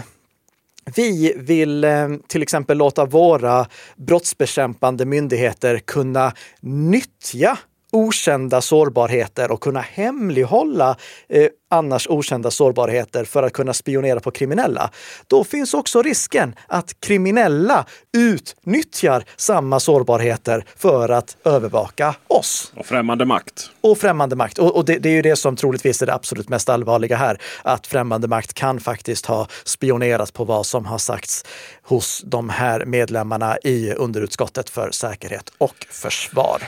vi 0.95 1.33
vill 1.37 1.83
eh, 1.83 2.07
till 2.27 2.41
exempel 2.41 2.77
låta 2.77 3.05
våra 3.05 3.67
brottsbekämpande 3.95 5.05
myndigheter 5.05 5.79
kunna 5.79 6.33
nyttja 6.61 7.57
okända 7.91 8.61
sårbarheter 8.61 9.51
och 9.51 9.61
kunna 9.61 9.81
hemlighålla 9.81 10.97
eh, 11.29 11.47
annars 11.71 12.07
okända 12.07 12.51
sårbarheter 12.51 13.23
för 13.23 13.43
att 13.43 13.53
kunna 13.53 13.73
spionera 13.73 14.19
på 14.19 14.31
kriminella. 14.31 14.91
Då 15.27 15.43
finns 15.43 15.73
också 15.73 16.01
risken 16.01 16.55
att 16.67 16.99
kriminella 16.99 17.85
utnyttjar 18.17 19.23
samma 19.35 19.79
sårbarheter 19.79 20.65
för 20.75 21.09
att 21.09 21.37
övervaka 21.45 22.15
oss. 22.27 22.71
Och 22.75 22.85
främmande 22.85 23.25
makt. 23.25 23.71
Och 23.81 23.97
främmande 23.97 24.35
makt. 24.35 24.59
Och, 24.59 24.75
och 24.75 24.85
det, 24.85 24.97
det, 24.97 25.09
är 25.09 25.13
ju 25.13 25.21
det 25.21 25.35
som 25.35 25.55
troligtvis 25.55 26.01
är 26.01 26.05
det 26.05 26.13
absolut 26.13 26.49
mest 26.49 26.69
allvarliga 26.69 27.17
här. 27.17 27.41
Att 27.63 27.87
främmande 27.87 28.27
makt 28.27 28.53
kan 28.53 28.79
faktiskt 28.79 29.25
ha 29.25 29.47
spionerat 29.63 30.33
på 30.33 30.43
vad 30.43 30.65
som 30.65 30.85
har 30.85 30.97
sagts 30.97 31.45
hos 31.83 32.21
de 32.25 32.49
här 32.49 32.85
medlemmarna 32.85 33.57
i 33.63 33.93
underutskottet 33.93 34.69
för 34.69 34.91
säkerhet 34.91 35.51
och 35.57 35.85
försvar. 35.89 36.61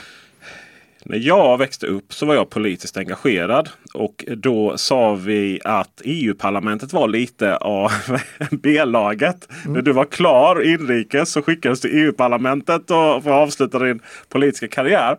När 1.06 1.18
jag 1.18 1.58
växte 1.58 1.88
upp 1.88 2.14
så 2.14 2.26
var 2.26 2.36
jag 2.36 2.50
politiskt 2.50 2.98
engagerad. 2.98 3.70
Och 3.94 4.26
då 4.28 4.78
sa 4.78 5.16
vi 5.16 5.60
att 5.64 6.02
EU-parlamentet 6.04 6.94
var 6.94 7.08
lite 7.08 7.58
av 7.58 7.92
B-laget. 8.52 9.48
Mm. 9.64 9.74
När 9.74 9.82
du 9.82 9.92
var 9.92 10.06
klar 10.06 10.62
inrikes 10.62 11.32
så 11.32 11.42
skickades 11.42 11.82
du 11.82 11.90
till 11.90 12.00
EU-parlamentet 12.00 12.88
för 12.88 13.18
att 13.18 13.28
avsluta 13.28 13.80
din 13.80 14.00
politiska 14.30 14.68
karriär. 14.68 15.18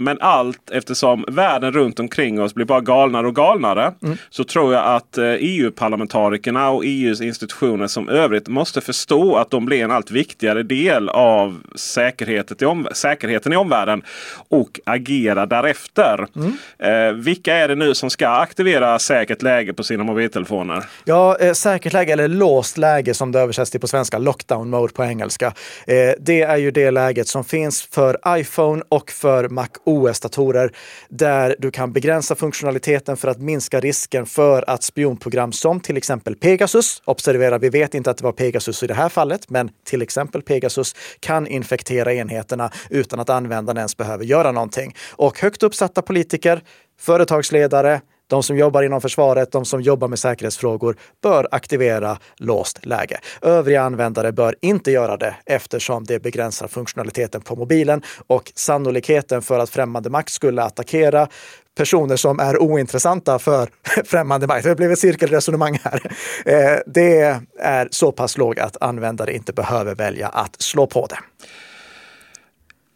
Men 0.00 0.18
allt 0.20 0.70
eftersom 0.70 1.24
världen 1.28 1.72
runt 1.72 2.00
omkring 2.00 2.40
oss 2.40 2.54
blir 2.54 2.64
bara 2.64 2.80
galnare 2.80 3.26
och 3.26 3.34
galnare. 3.34 3.94
Mm. 4.02 4.16
Så 4.30 4.44
tror 4.44 4.74
jag 4.74 4.94
att 4.94 5.18
EU-parlamentarikerna 5.18 6.70
och 6.70 6.84
EUs 6.84 7.20
institutioner 7.20 7.86
som 7.86 8.08
övrigt 8.08 8.48
måste 8.48 8.80
förstå 8.80 9.36
att 9.36 9.50
de 9.50 9.64
blir 9.64 9.84
en 9.84 9.90
allt 9.90 10.10
viktigare 10.10 10.62
del 10.62 11.08
av 11.08 11.60
säkerheten 11.74 12.56
i, 12.60 12.64
om 12.64 12.88
säkerheten 12.92 13.52
i 13.52 13.56
omvärlden. 13.56 14.02
Och 14.48 14.80
agera 14.84 15.46
därefter. 15.46 16.26
Mm. 16.36 16.52
Eh, 16.78 17.12
vilka 17.12 17.54
är 17.54 17.68
det 17.68 17.74
nu 17.74 17.94
som 17.94 18.10
ska 18.10 18.28
aktivera 18.28 18.98
säkert 18.98 19.42
läge 19.42 19.72
på 19.72 19.82
sina 19.82 20.04
mobiltelefoner? 20.04 20.84
Ja, 21.04 21.36
eh, 21.40 21.52
säkert 21.52 21.92
läge 21.92 22.12
eller 22.12 22.28
låst 22.28 22.78
läge 22.78 23.14
som 23.14 23.32
det 23.32 23.40
översätts 23.40 23.70
till 23.70 23.80
på 23.80 23.88
svenska. 23.88 24.18
Lockdown 24.18 24.70
mode 24.70 24.92
på 24.92 25.04
engelska. 25.04 25.46
Eh, 25.86 26.14
det 26.18 26.42
är 26.42 26.56
ju 26.56 26.70
det 26.70 26.90
läget 26.90 27.28
som 27.28 27.44
finns 27.44 27.82
för 27.82 28.18
iPhone 28.28 28.82
och 28.88 29.10
för 29.10 29.48
Mac 29.48 29.68
OS-datorer 29.84 30.72
där 31.08 31.56
du 31.58 31.70
kan 31.70 31.92
begränsa 31.92 32.34
funktionaliteten 32.34 33.16
för 33.16 33.28
att 33.28 33.38
minska 33.38 33.80
risken 33.80 34.26
för 34.26 34.70
att 34.70 34.82
spionprogram 34.82 35.52
som 35.52 35.80
till 35.80 35.96
exempel 35.96 36.36
Pegasus, 36.36 37.02
observera 37.04 37.58
vi 37.58 37.68
vet 37.68 37.94
inte 37.94 38.10
att 38.10 38.16
det 38.16 38.24
var 38.24 38.32
Pegasus 38.32 38.82
i 38.82 38.86
det 38.86 38.94
här 38.94 39.08
fallet, 39.08 39.50
men 39.50 39.70
till 39.84 40.02
exempel 40.02 40.42
Pegasus 40.42 40.94
kan 41.20 41.46
infektera 41.46 42.14
enheterna 42.14 42.70
utan 42.90 43.20
att 43.20 43.30
användaren 43.30 43.78
ens 43.78 43.96
behöver 43.96 44.24
göra 44.24 44.52
någonting. 44.52 44.94
Och 45.12 45.40
högt 45.40 45.62
uppsatta 45.62 46.02
politiker, 46.02 46.62
företagsledare, 47.00 48.00
de 48.32 48.42
som 48.42 48.56
jobbar 48.56 48.82
inom 48.82 49.00
försvaret, 49.00 49.52
de 49.52 49.64
som 49.64 49.80
jobbar 49.80 50.08
med 50.08 50.18
säkerhetsfrågor 50.18 50.96
bör 51.22 51.48
aktivera 51.50 52.18
låst 52.36 52.86
läge. 52.86 53.18
Övriga 53.42 53.82
användare 53.82 54.32
bör 54.32 54.54
inte 54.60 54.90
göra 54.90 55.16
det 55.16 55.34
eftersom 55.46 56.04
det 56.04 56.22
begränsar 56.22 56.68
funktionaliteten 56.68 57.40
på 57.40 57.56
mobilen 57.56 58.02
och 58.26 58.52
sannolikheten 58.54 59.42
för 59.42 59.58
att 59.58 59.70
främmande 59.70 60.10
makt 60.10 60.30
skulle 60.30 60.62
attackera 60.62 61.28
personer 61.76 62.16
som 62.16 62.40
är 62.40 62.62
ointressanta 62.62 63.38
för 63.38 63.68
främmande 64.04 64.46
makt. 64.46 64.64
Det 64.64 64.74
blev 64.74 64.92
ett 64.92 64.98
cirkelresonemang 64.98 65.78
här. 65.82 66.12
Eh, 66.44 66.78
det 66.86 67.40
är 67.58 67.88
så 67.90 68.12
pass 68.12 68.38
låg 68.38 68.58
att 68.58 68.76
användare 68.80 69.34
inte 69.34 69.52
behöver 69.52 69.94
välja 69.94 70.28
att 70.28 70.62
slå 70.62 70.86
på 70.86 71.06
det. 71.06 71.18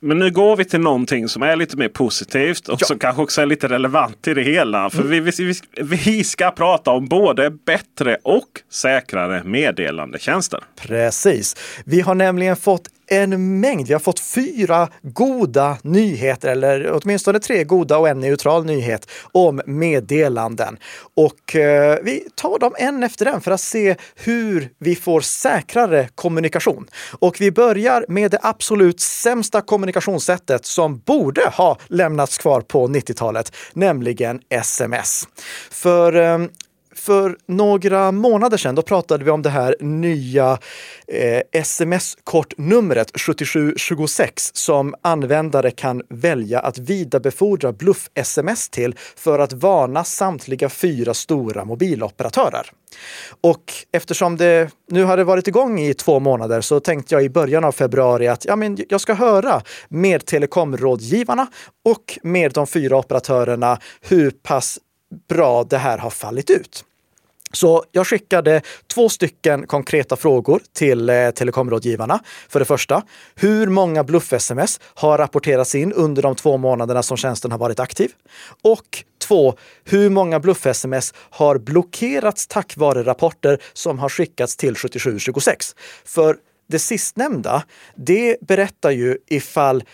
Men 0.00 0.18
nu 0.18 0.30
går 0.30 0.56
vi 0.56 0.64
till 0.64 0.80
någonting 0.80 1.28
som 1.28 1.42
är 1.42 1.56
lite 1.56 1.76
mer 1.76 1.88
positivt 1.88 2.68
och 2.68 2.78
ja. 2.80 2.86
som 2.86 2.98
kanske 2.98 3.22
också 3.22 3.42
är 3.42 3.46
lite 3.46 3.68
relevant 3.68 4.22
till 4.22 4.36
det 4.36 4.42
hela. 4.42 4.90
För 4.90 5.02
mm. 5.02 5.24
vi, 5.24 5.32
vi, 5.44 5.54
vi, 5.82 6.24
ska 6.24 6.50
prata 6.50 6.90
om 6.90 7.06
både 7.06 7.50
bättre 7.50 8.18
och 8.22 8.48
säkrare 8.70 9.44
meddelandetjänster. 9.44 10.60
Precis. 10.76 11.56
Vi 11.84 12.00
har 12.00 12.14
nämligen 12.14 12.56
fått 12.56 12.88
en 13.06 13.60
mängd. 13.60 13.86
Vi 13.86 13.92
har 13.92 14.00
fått 14.00 14.20
fyra 14.20 14.88
goda 15.02 15.78
nyheter, 15.82 16.48
eller 16.48 16.92
åtminstone 16.92 17.38
tre 17.38 17.64
goda 17.64 17.98
och 17.98 18.08
en 18.08 18.20
neutral 18.20 18.64
nyhet 18.64 19.10
om 19.32 19.60
meddelanden. 19.66 20.78
Och 21.14 21.56
eh, 21.56 21.98
vi 22.02 22.28
tar 22.34 22.58
dem 22.58 22.74
en 22.78 23.02
efter 23.02 23.26
en 23.26 23.40
för 23.40 23.50
att 23.50 23.60
se 23.60 23.96
hur 24.14 24.70
vi 24.78 24.96
får 24.96 25.20
säkrare 25.20 26.08
kommunikation. 26.14 26.86
Och 27.18 27.40
vi 27.40 27.50
börjar 27.50 28.04
med 28.08 28.30
det 28.30 28.38
absolut 28.42 29.00
sämsta 29.00 29.60
kommunikationssättet 29.60 30.66
som 30.66 30.98
borde 30.98 31.48
ha 31.48 31.78
lämnats 31.86 32.38
kvar 32.38 32.60
på 32.60 32.88
90-talet, 32.88 33.56
nämligen 33.72 34.40
sms. 34.50 35.28
För 35.70 36.16
eh, 36.16 36.38
för 37.06 37.36
några 37.46 38.12
månader 38.12 38.56
sedan 38.56 38.74
då 38.74 38.82
pratade 38.82 39.24
vi 39.24 39.30
om 39.30 39.42
det 39.42 39.50
här 39.50 39.76
nya 39.80 40.58
eh, 41.06 41.42
sms-kortnumret 41.52 43.20
7726 43.20 44.50
som 44.52 44.94
användare 45.02 45.70
kan 45.70 46.02
välja 46.08 46.60
att 46.60 46.78
vidarebefordra 46.78 47.72
bluff-sms 47.72 48.68
till 48.70 48.94
för 49.16 49.38
att 49.38 49.52
varna 49.52 50.04
samtliga 50.04 50.68
fyra 50.68 51.14
stora 51.14 51.64
mobiloperatörer. 51.64 52.70
Och 53.40 53.72
eftersom 53.92 54.36
det 54.36 54.70
nu 54.90 55.04
hade 55.04 55.24
varit 55.24 55.48
igång 55.48 55.80
i 55.80 55.94
två 55.94 56.20
månader 56.20 56.60
så 56.60 56.80
tänkte 56.80 57.14
jag 57.14 57.24
i 57.24 57.30
början 57.30 57.64
av 57.64 57.72
februari 57.72 58.28
att 58.28 58.44
ja, 58.44 58.56
men 58.56 58.78
jag 58.88 59.00
ska 59.00 59.14
höra 59.14 59.62
med 59.88 60.26
telekområdgivarna 60.26 61.46
och 61.84 62.18
med 62.22 62.52
de 62.52 62.66
fyra 62.66 62.96
operatörerna 62.96 63.78
hur 64.00 64.30
pass 64.30 64.78
bra 65.28 65.64
det 65.64 65.78
här 65.78 65.98
har 65.98 66.10
fallit 66.10 66.50
ut. 66.50 66.84
Så 67.56 67.84
jag 67.92 68.06
skickade 68.06 68.62
två 68.94 69.08
stycken 69.08 69.66
konkreta 69.66 70.16
frågor 70.16 70.60
till 70.72 71.08
eh, 71.08 71.30
telekområdgivarna. 71.30 72.20
För 72.48 72.58
det 72.58 72.64
första, 72.64 73.02
hur 73.34 73.66
många 73.66 74.04
bluff-sms 74.04 74.80
har 74.94 75.18
rapporterats 75.18 75.74
in 75.74 75.92
under 75.92 76.22
de 76.22 76.34
två 76.34 76.56
månaderna 76.56 77.02
som 77.02 77.16
tjänsten 77.16 77.50
har 77.50 77.58
varit 77.58 77.80
aktiv? 77.80 78.10
Och 78.62 79.04
två, 79.18 79.54
hur 79.84 80.10
många 80.10 80.40
bluff-sms 80.40 81.14
har 81.30 81.58
blockerats 81.58 82.46
tack 82.46 82.76
vare 82.76 83.02
rapporter 83.02 83.58
som 83.72 83.98
har 83.98 84.08
skickats 84.08 84.56
till 84.56 84.76
7726? 84.76 85.76
För 86.04 86.36
det 86.68 86.78
sistnämnda, 86.78 87.62
det 87.94 88.36
berättar 88.40 88.90
ju 88.90 89.18
ifall 89.26 89.84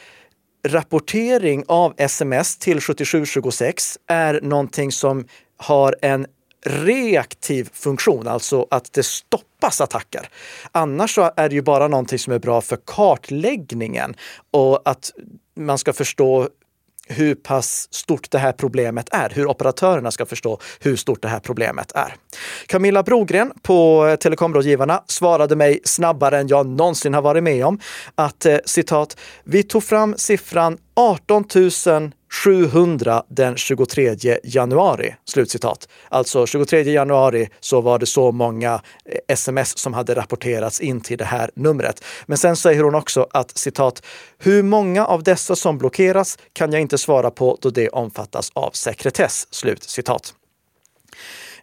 rapportering 0.69 1.65
av 1.69 1.95
sms 1.97 2.59
till 2.59 2.81
7726 2.81 3.99
är 4.07 4.41
någonting 4.43 4.93
som 4.93 5.27
har 5.57 5.97
en 6.03 6.27
reaktiv 6.67 7.71
funktion, 7.73 8.29
alltså 8.29 8.67
att 8.71 8.93
det 8.93 9.03
stoppas 9.03 9.81
attacker. 9.81 10.29
Annars 10.73 11.15
så 11.15 11.31
är 11.37 11.49
det 11.49 11.55
ju 11.55 11.63
bara 11.63 11.89
någonting 11.89 12.19
som 12.19 12.33
är 12.33 12.39
bra 12.39 12.61
för 12.61 12.79
kartläggningen 12.85 14.15
och 14.51 14.83
att 14.85 15.11
man 15.57 15.79
ska 15.79 15.93
förstå 15.93 16.49
hur 17.09 17.35
pass 17.35 17.89
stort 17.91 18.31
det 18.31 18.39
här 18.39 18.53
problemet 18.53 19.09
är, 19.13 19.31
hur 19.31 19.47
operatörerna 19.47 20.11
ska 20.11 20.27
förstå 20.27 20.59
hur 20.81 20.97
stort 20.97 21.23
det 21.23 21.29
här 21.29 21.41
problemet 21.41 21.93
är. 21.95 22.15
Camilla 22.67 23.03
Brogren 23.03 23.53
på 23.63 24.17
Telekområdgivarna 24.21 25.03
svarade 25.07 25.57
mig 25.57 25.81
snabbare 25.85 26.39
än 26.39 26.49
jag 26.49 26.67
någonsin 26.67 27.15
har 27.15 27.23
varit 27.23 27.43
med 27.43 27.67
om 27.67 27.81
att 28.15 28.47
eh, 28.47 28.57
citat, 28.65 29.17
vi 29.45 29.63
tog 29.63 29.85
fram 29.85 30.15
siffran 30.17 30.79
18 30.95 31.45
700 32.45 33.23
den 33.29 33.57
23 33.57 34.39
januari. 34.45 35.15
Slutcitat. 35.25 35.89
Alltså 36.09 36.47
23 36.47 36.83
januari 36.83 37.49
så 37.61 37.81
var 37.81 37.99
det 37.99 38.07
så 38.07 38.33
många 38.33 38.75
eh, 39.05 39.19
sms 39.29 39.79
som 39.79 39.95
hade 39.95 40.15
rapporterats 40.15 40.81
in 40.81 41.01
till 41.01 41.19
det 41.19 41.25
här 41.25 41.51
numret. 41.55 42.05
Men 42.27 42.39
sen 42.39 42.57
säger 42.57 42.83
hon 42.83 42.95
också 42.95 43.27
att 43.31 43.59
citat, 43.59 44.03
hur 44.39 44.63
många 44.63 45.07
av 45.07 45.23
dessa 45.23 45.57
som 45.57 45.79
blockeras 45.79 46.39
kan 46.53 46.73
jag 46.73 46.81
inte 46.81 46.99
svara 46.99 47.31
på 47.31 47.59
då 47.61 47.71
det 47.71 47.89
omfattas 47.89 48.51
av 48.55 48.71
sekretess. 48.71 49.47
Slut 49.51 49.83
citat. 49.83 50.35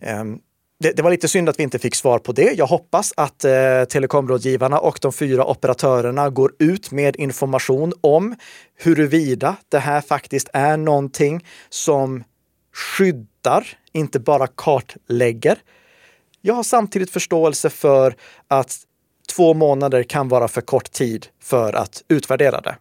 Um, 0.02 0.08
ehm, 0.08 0.40
det, 0.80 0.92
det, 0.92 1.02
var 1.02 1.12
lite 1.12 1.28
synd 1.28 1.50
att 1.50 1.60
vi 1.60 1.64
inte 1.64 1.80
fick 1.80 1.96
svar 1.96 2.20
på 2.20 2.32
det. 2.32 2.54
Jag 2.58 2.68
hoppas 2.68 3.14
att 3.18 3.46
eh, 3.46 3.84
telekområdgivarna 3.90 4.80
och 4.80 5.00
de 5.02 5.14
fyra 5.14 5.46
operatörerna 5.46 6.30
går 6.30 6.54
ut 6.60 6.92
med 6.92 7.16
information 7.16 7.94
om 8.02 8.36
huruvida 8.76 9.56
det 9.70 9.80
här 9.80 10.02
faktiskt 10.02 10.50
är 10.54 10.78
någonting 10.78 11.46
som 11.70 12.24
skyddar, 12.74 13.68
inte 13.92 14.20
bara 14.20 14.48
kartlägger. 14.48 15.58
Jag 16.42 16.54
har 16.54 16.64
samtidigt 16.64 17.12
förståelse 17.12 17.70
för 17.70 18.16
att 18.48 18.78
två 19.36 19.54
månader 19.54 20.04
kan 20.04 20.28
vara 20.28 20.48
för 20.48 20.62
kort 20.62 20.92
tid 20.92 21.28
för 21.42 21.74
att 21.74 22.04
utvärdera 22.08 22.62
det. 22.62 22.76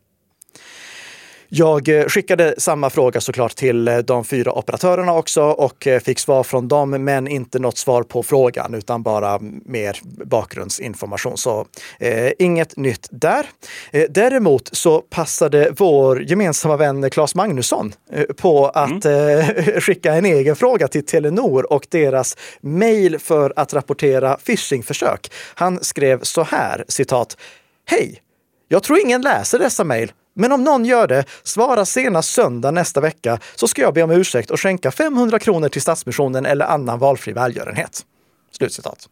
Jag 1.51 1.89
eh, 1.89 2.05
skickade 2.05 2.55
samma 2.59 2.91
fråga 2.91 3.21
såklart 3.21 3.55
till 3.57 3.89
eh, 3.89 3.99
de 3.99 4.25
fyra 4.25 4.53
operatörerna 4.53 5.13
också 5.13 5.43
och 5.43 5.87
eh, 5.87 6.01
fick 6.01 6.19
svar 6.19 6.43
från 6.43 6.69
dem, 6.69 6.91
men 6.91 7.29
inte 7.29 7.59
något 7.59 7.79
svar 7.79 8.03
på 8.03 8.23
frågan 8.23 8.75
utan 8.75 9.03
bara 9.03 9.39
mer 9.65 10.01
bakgrundsinformation. 10.25 11.37
Så 11.37 11.67
eh, 12.01 12.33
inget 12.39 12.77
nytt 12.77 13.09
där. 13.11 13.47
Eh, 13.91 14.05
däremot 14.11 14.69
så 14.73 15.01
passade 15.01 15.71
vår 15.79 16.23
gemensamma 16.23 16.77
vän 16.77 17.11
Claes 17.11 17.35
Magnusson 17.35 17.93
eh, 18.13 18.25
på 18.25 18.67
att 18.69 19.05
mm. 19.05 19.55
skicka 19.81 20.15
en 20.15 20.25
egen 20.25 20.57
fråga 20.57 20.89
till 20.89 21.07
Telenor 21.07 21.73
och 21.73 21.87
deras 21.91 22.37
mejl 22.61 23.19
för 23.19 23.53
att 23.57 23.75
rapportera 23.75 24.37
phishingförsök. 24.37 25.33
Han 25.55 25.85
skrev 25.85 26.21
så 26.23 26.43
här, 26.43 26.85
citat. 26.89 27.37
Hej! 27.85 28.23
Jag 28.69 28.83
tror 28.83 28.99
ingen 28.99 29.23
läser 29.23 29.59
dessa 29.59 29.85
mejl 29.85 30.13
men 30.39 30.53
om 30.53 30.65
någon 30.65 30.85
gör 30.85 31.07
det, 31.07 31.25
svara 31.43 31.85
senast 31.85 32.33
söndag 32.33 32.71
nästa 32.71 33.01
vecka 33.01 33.39
så 33.55 33.69
ska 33.69 33.83
jag 33.83 33.95
be 33.95 34.03
om 34.03 34.11
ursäkt 34.11 34.51
och 34.51 34.61
skänka 34.61 34.91
500 34.91 35.39
kronor 35.39 35.69
till 35.69 35.83
Stadsmissionen 35.83 36.47
eller 36.47 36.65
annan 36.65 36.99
valfri 36.99 37.33
välgörenhet. 37.33 38.07
Slutcitat. 38.53 39.09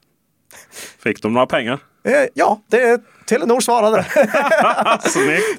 Fick 0.98 1.22
de 1.22 1.32
några 1.32 1.46
pengar? 1.46 1.80
Eh, 2.06 2.26
ja, 2.34 2.60
det 2.68 3.00
Telenor 3.26 3.60
svarade. 3.60 4.06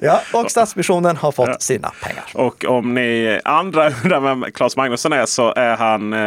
ja, 0.00 0.22
och 0.32 0.50
Stadsmissionen 0.50 1.16
har 1.16 1.32
fått 1.32 1.48
ja. 1.48 1.56
sina 1.58 1.92
pengar. 2.02 2.24
Och 2.34 2.64
om 2.64 2.94
ni 2.94 3.40
andra 3.44 3.90
undrar 4.04 4.20
vem 4.20 4.44
Claes 4.54 4.76
Magnusson 4.76 5.12
är 5.12 5.26
så 5.26 5.54
är 5.54 5.76
han 5.76 6.12
eh, 6.12 6.18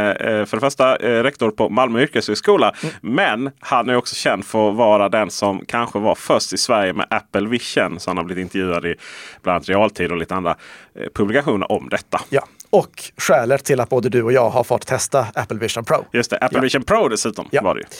för 0.46 0.56
det 0.56 0.60
första 0.60 0.96
eh, 0.96 1.24
rektor 1.24 1.52
på 1.52 1.70
Malmö 1.70 2.02
yrkeshögskola. 2.02 2.74
Mm. 2.84 2.96
Men 3.02 3.52
han 3.60 3.90
är 3.90 3.96
också 3.96 4.16
känd 4.16 4.46
för 4.46 4.70
att 4.70 4.76
vara 4.76 5.10
den 5.10 5.32
som 5.32 5.66
kanske 5.68 6.00
var 6.00 6.16
först 6.16 6.54
i 6.54 6.58
Sverige 6.58 6.94
med 6.94 7.08
Apple 7.10 7.48
Vision. 7.48 8.00
Så 8.00 8.10
han 8.10 8.18
har 8.18 8.24
blivit 8.24 8.42
intervjuad 8.42 8.86
i 8.86 8.96
bland 9.42 9.56
annat 9.56 9.70
Realtid 9.70 10.12
och 10.12 10.18
lite 10.18 10.36
andra 10.36 10.56
eh, 10.96 11.08
publikationer 11.16 11.72
om 11.72 11.90
detta. 11.90 12.22
Ja, 12.30 12.46
och 12.70 13.04
skälet 13.18 13.66
till 13.66 13.80
att 13.80 13.90
både 13.90 14.10
du 14.10 14.24
och 14.24 14.34
jag 14.34 14.50
har 14.50 14.64
fått 14.64 14.88
testa 14.88 15.28
Apple 15.36 15.58
Vision 15.58 15.86
Pro. 15.86 16.06
Just 16.14 16.30
det, 16.30 16.38
Apple 16.38 16.58
ja. 16.58 16.62
Vision 16.62 16.84
Pro 16.84 17.08
dessutom 17.08 17.48
ja. 17.52 17.62
var 17.62 17.76
det 17.76 18.00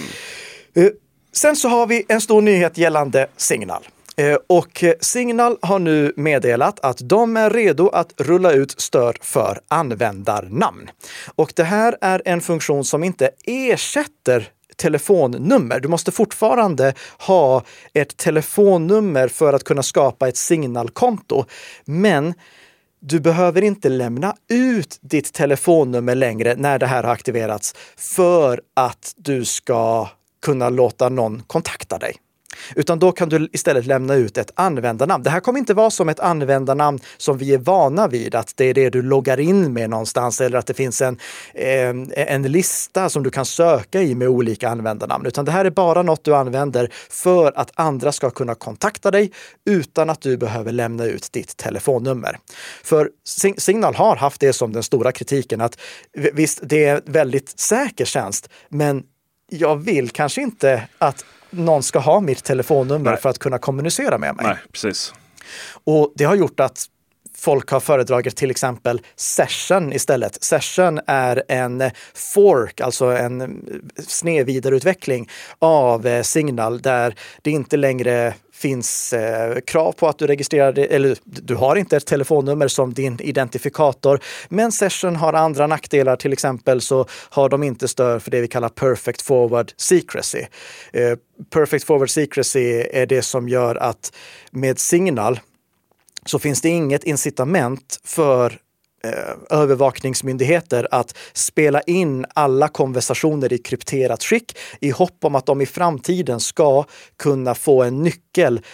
mm. 0.76 0.92
Sen 1.34 1.56
så 1.56 1.70
har 1.70 1.88
vi 1.88 2.06
en 2.08 2.22
stor 2.22 2.42
nyhet 2.42 2.78
gällande 2.78 3.28
Signal. 3.38 3.88
Eh, 4.16 4.38
och 4.48 4.84
Signal 5.00 5.58
har 5.62 5.80
nu 5.80 6.14
meddelat 6.16 6.80
att 6.80 6.98
de 6.98 7.38
är 7.38 7.50
redo 7.50 7.90
att 7.90 8.14
rulla 8.18 8.52
ut 8.52 8.82
stöd 8.82 9.18
för 9.22 9.60
användarnamn. 9.68 10.90
Och 11.36 11.54
det 11.56 11.64
här 11.64 11.98
är 12.02 12.22
en 12.26 12.42
funktion 12.42 12.86
som 12.86 13.04
inte 13.04 13.30
ersätter 13.46 14.50
telefonnummer. 14.76 15.80
Du 15.80 15.88
måste 15.88 16.12
fortfarande 16.12 16.94
ha 17.18 17.64
ett 17.94 18.18
telefonnummer 18.18 19.28
för 19.28 19.54
att 19.54 19.64
kunna 19.64 19.84
skapa 19.84 20.28
ett 20.28 20.38
signalkonto. 20.38 21.46
Men 21.86 22.34
du 23.00 23.20
behöver 23.20 23.62
inte 23.62 23.90
lämna 23.90 24.36
ut 24.50 25.00
ditt 25.02 25.34
telefonnummer 25.34 26.16
längre 26.16 26.56
när 26.56 26.80
det 26.80 26.88
här 26.88 27.04
har 27.04 27.14
aktiverats 27.14 27.76
för 27.98 28.62
att 28.74 29.14
du 29.18 29.46
ska 29.46 30.08
kunna 30.42 30.70
låta 30.70 31.10
någon 31.10 31.44
kontakta 31.48 31.98
dig. 31.98 32.16
Utan 32.76 33.00
då 33.00 33.12
kan 33.12 33.30
du 33.30 33.50
istället 33.52 33.86
lämna 33.86 34.16
ut 34.16 34.38
ett 34.38 34.52
användarnamn. 34.56 35.24
Det 35.24 35.30
här 35.30 35.40
kommer 35.40 35.60
inte 35.60 35.74
vara 35.74 35.90
som 35.90 36.10
ett 36.10 36.20
användarnamn 36.20 37.00
som 37.18 37.38
vi 37.38 37.54
är 37.54 37.58
vana 37.58 38.08
vid, 38.08 38.36
att 38.36 38.54
det 38.56 38.66
är 38.66 38.74
det 38.74 38.90
du 38.90 39.02
loggar 39.02 39.40
in 39.40 39.74
med 39.74 39.90
någonstans 39.90 40.42
eller 40.42 40.58
att 40.58 40.68
det 40.68 40.74
finns 40.74 41.02
en, 41.02 41.18
eh, 41.54 41.90
en 42.34 42.44
lista 42.44 43.10
som 43.10 43.24
du 43.24 43.30
kan 43.30 43.46
söka 43.46 44.02
i 44.02 44.16
med 44.16 44.28
olika 44.28 44.70
användarnamn. 44.70 45.26
Utan 45.26 45.46
det 45.46 45.52
här 45.52 45.66
är 45.66 45.70
bara 45.70 46.02
något 46.02 46.24
du 46.24 46.36
använder 46.36 46.90
för 47.10 47.52
att 47.56 47.72
andra 47.76 48.12
ska 48.12 48.30
kunna 48.30 48.56
kontakta 48.56 49.12
dig 49.12 49.32
utan 49.66 50.10
att 50.10 50.22
du 50.22 50.38
behöver 50.38 50.72
lämna 50.72 51.06
ut 51.06 51.32
ditt 51.32 51.58
telefonnummer. 51.58 52.38
För 52.84 53.10
Signal 53.58 53.96
har 53.96 54.16
haft 54.16 54.42
det 54.42 54.54
som 54.54 54.74
den 54.74 54.84
stora 54.84 55.12
kritiken 55.12 55.62
att 55.62 55.80
visst, 56.34 56.60
det 56.64 56.86
är 56.86 56.96
en 56.96 57.02
väldigt 57.06 57.60
säker 57.60 58.06
tjänst, 58.06 58.50
men 58.70 59.04
jag 59.54 59.76
vill 59.76 60.10
kanske 60.10 60.42
inte 60.42 60.88
att 60.98 61.26
någon 61.50 61.84
ska 61.84 62.00
ha 62.00 62.20
mitt 62.20 62.44
telefonnummer 62.44 63.12
Nej. 63.12 63.22
för 63.22 63.30
att 63.30 63.40
kunna 63.40 63.58
kommunicera 63.58 64.18
med 64.18 64.36
mig. 64.36 64.46
Nej, 64.46 64.58
precis. 64.72 65.14
Och 65.84 66.14
det 66.16 66.24
har 66.24 66.36
gjort 66.36 66.60
att 66.60 66.86
folk 67.42 67.70
har 67.70 67.80
föredragit 67.80 68.36
till 68.36 68.52
exempel 68.52 69.02
Session 69.16 69.94
istället. 69.94 70.44
Session 70.44 71.00
är 71.08 71.44
en 71.48 71.84
fork, 72.14 72.82
alltså 72.82 73.06
en 73.06 73.66
snedvidareutveckling 74.08 75.30
av 75.60 76.08
eh, 76.08 76.22
Signal 76.22 76.82
där 76.82 77.16
det 77.42 77.52
inte 77.52 77.78
längre 77.78 78.34
finns 78.54 79.14
eh, 79.14 79.60
krav 79.60 79.92
på 79.92 80.08
att 80.08 80.18
du 80.18 80.28
registrerar, 80.28 80.80
eller 80.80 81.18
du 81.24 81.56
har 81.56 81.76
inte 81.76 81.98
ett 81.98 82.06
telefonnummer 82.06 82.68
som 82.68 82.94
din 82.94 83.20
identifikator. 83.22 84.20
Men 84.50 84.72
Session 84.72 85.16
har 85.16 85.34
andra 85.34 85.68
nackdelar. 85.68 86.16
Till 86.16 86.34
exempel 86.34 86.82
så 86.82 87.06
har 87.30 87.50
de 87.50 87.64
inte 87.64 87.88
stöd 87.88 88.24
för 88.24 88.32
det 88.32 88.42
vi 88.42 88.48
kallar 88.48 88.70
perfect 88.70 89.22
forward 89.22 89.72
secrecy. 89.78 90.46
Eh, 90.94 91.18
perfect 91.50 91.86
forward 91.86 92.10
secrecy 92.10 92.84
är 92.92 93.06
det 93.06 93.22
som 93.22 93.50
gör 93.50 93.76
att 93.76 94.14
med 94.52 94.80
Signal 94.80 95.40
så 96.26 96.40
finns 96.40 96.62
det 96.62 96.70
inget 96.70 97.04
incitament 97.04 98.00
för 98.04 98.60
eh, 99.04 99.58
övervakningsmyndigheter 99.60 100.88
att 100.92 101.18
spela 101.34 101.82
in 101.82 102.26
alla 102.36 102.68
konversationer 102.68 103.54
i 103.54 103.58
krypterat 103.58 104.24
skick 104.24 104.58
i 104.80 104.90
hopp 104.90 105.26
om 105.26 105.36
att 105.36 105.46
de 105.46 105.62
i 105.62 105.66
framtiden 105.66 106.40
ska 106.40 106.86
kunna 107.18 107.56
få 107.56 107.84
en 107.84 108.04
nyckel 108.04 108.22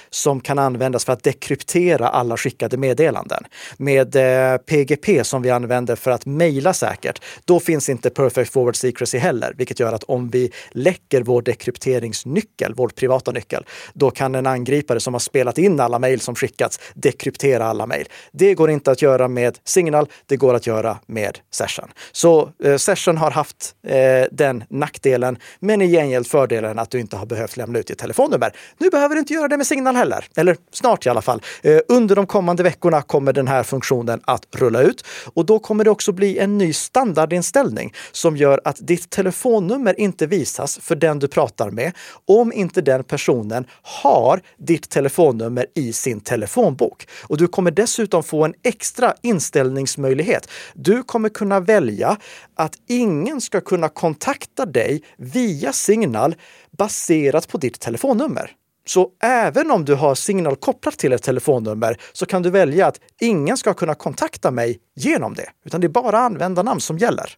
som 0.09 0.41
kan 0.41 0.59
användas 0.59 1.05
för 1.05 1.13
att 1.13 1.23
dekryptera 1.23 2.09
alla 2.09 2.37
skickade 2.37 2.77
meddelanden. 2.77 3.43
Med 3.77 4.15
eh, 4.15 4.57
PGP 4.57 5.23
som 5.23 5.41
vi 5.41 5.49
använder 5.49 5.95
för 5.95 6.11
att 6.11 6.25
mejla 6.25 6.73
säkert, 6.73 7.21
då 7.45 7.59
finns 7.59 7.89
inte 7.89 8.09
perfect 8.09 8.53
forward 8.53 8.75
secrecy 8.75 9.17
heller, 9.17 9.53
vilket 9.57 9.79
gör 9.79 9.93
att 9.93 10.03
om 10.03 10.29
vi 10.29 10.51
läcker 10.71 11.21
vår 11.21 11.41
dekrypteringsnyckel, 11.41 12.73
vår 12.75 12.89
privata 12.89 13.31
nyckel, 13.31 13.65
då 13.93 14.11
kan 14.11 14.35
en 14.35 14.47
angripare 14.47 14.99
som 14.99 15.13
har 15.13 15.19
spelat 15.19 15.57
in 15.57 15.79
alla 15.79 15.99
mejl 15.99 16.19
som 16.19 16.35
skickats 16.35 16.79
dekryptera 16.93 17.65
alla 17.65 17.85
mejl. 17.85 18.07
Det 18.31 18.53
går 18.53 18.69
inte 18.69 18.91
att 18.91 19.01
göra 19.01 19.27
med 19.27 19.57
Signal 19.63 20.07
det 20.25 20.37
går 20.37 20.53
att 20.53 20.67
göra 20.67 20.97
med 21.05 21.39
Session. 21.51 21.89
Så 22.11 22.49
eh, 22.63 22.77
Session 22.77 23.17
har 23.17 23.31
haft 23.31 23.75
eh, 23.87 24.25
den 24.31 24.63
nackdelen, 24.69 25.37
men 25.59 25.81
i 25.81 25.87
gengäld 25.91 26.27
fördelen 26.27 26.79
att 26.79 26.91
du 26.91 26.99
inte 26.99 27.17
har 27.17 27.25
behövt 27.25 27.57
lämna 27.57 27.79
ut 27.79 27.87
ditt 27.87 27.97
telefonnummer. 27.97 28.51
Nu 28.77 28.89
behöver 28.89 29.15
du 29.15 29.19
inte 29.19 29.33
göra 29.33 29.46
det 29.47 29.57
med 29.57 29.67
Signal 29.67 29.95
heller, 29.95 30.25
eller 30.35 30.57
snart 30.71 31.05
i 31.05 31.09
alla 31.09 31.21
fall. 31.21 31.41
Eh, 31.61 31.79
under 31.87 32.15
de 32.15 32.25
kommande 32.25 32.63
veckorna 32.63 33.01
kommer 33.01 33.33
den 33.33 33.47
här 33.47 33.63
funktionen 33.63 34.21
att 34.25 34.47
rulla 34.55 34.81
ut 34.81 35.05
och 35.33 35.45
då 35.45 35.59
kommer 35.59 35.83
det 35.83 35.89
också 35.89 36.11
bli 36.11 36.37
en 36.37 36.57
ny 36.57 36.73
standardinställning 36.73 37.93
som 38.11 38.37
gör 38.37 38.61
att 38.63 38.77
ditt 38.79 39.09
telefonnummer 39.09 39.99
inte 39.99 40.27
visas 40.27 40.79
för 40.81 40.95
den 40.95 41.19
du 41.19 41.27
pratar 41.27 41.71
med 41.71 41.91
om 42.25 42.53
inte 42.53 42.81
den 42.81 43.03
personen 43.03 43.65
har 43.81 44.41
ditt 44.57 44.89
telefonnummer 44.89 45.65
i 45.75 45.93
sin 45.93 46.19
telefonbok. 46.19 47.07
Och 47.23 47.37
du 47.37 47.47
kommer 47.47 47.71
dessutom 47.71 48.23
få 48.23 48.45
en 48.45 48.53
extra 48.63 49.13
inställningsmöjlighet. 49.21 50.49
Du 50.73 51.03
kommer 51.03 51.29
kunna 51.29 51.59
välja 51.59 52.17
att 52.55 52.73
ingen 52.87 53.41
ska 53.41 53.61
kunna 53.61 53.89
kontakta 53.89 54.65
dig 54.65 55.03
via 55.17 55.73
Signal 55.73 56.35
baserat 56.77 57.47
på 57.47 57.57
ditt 57.57 57.79
telefonnummer. 57.79 58.51
Så 58.87 59.09
även 59.23 59.71
om 59.71 59.85
du 59.85 59.95
har 59.95 60.15
Signal 60.15 60.55
kopplat 60.55 60.97
till 60.97 61.13
ett 61.13 61.23
telefonnummer 61.23 61.97
så 62.13 62.25
kan 62.25 62.43
du 62.43 62.49
välja 62.49 62.87
att 62.87 62.99
ingen 63.21 63.57
ska 63.57 63.73
kunna 63.73 63.95
kontakta 63.95 64.51
mig 64.51 64.79
genom 64.95 65.33
det, 65.33 65.49
utan 65.65 65.81
det 65.81 65.87
är 65.87 65.89
bara 65.89 66.19
användarnamn 66.19 66.81
som 66.81 66.97
gäller. 66.97 67.37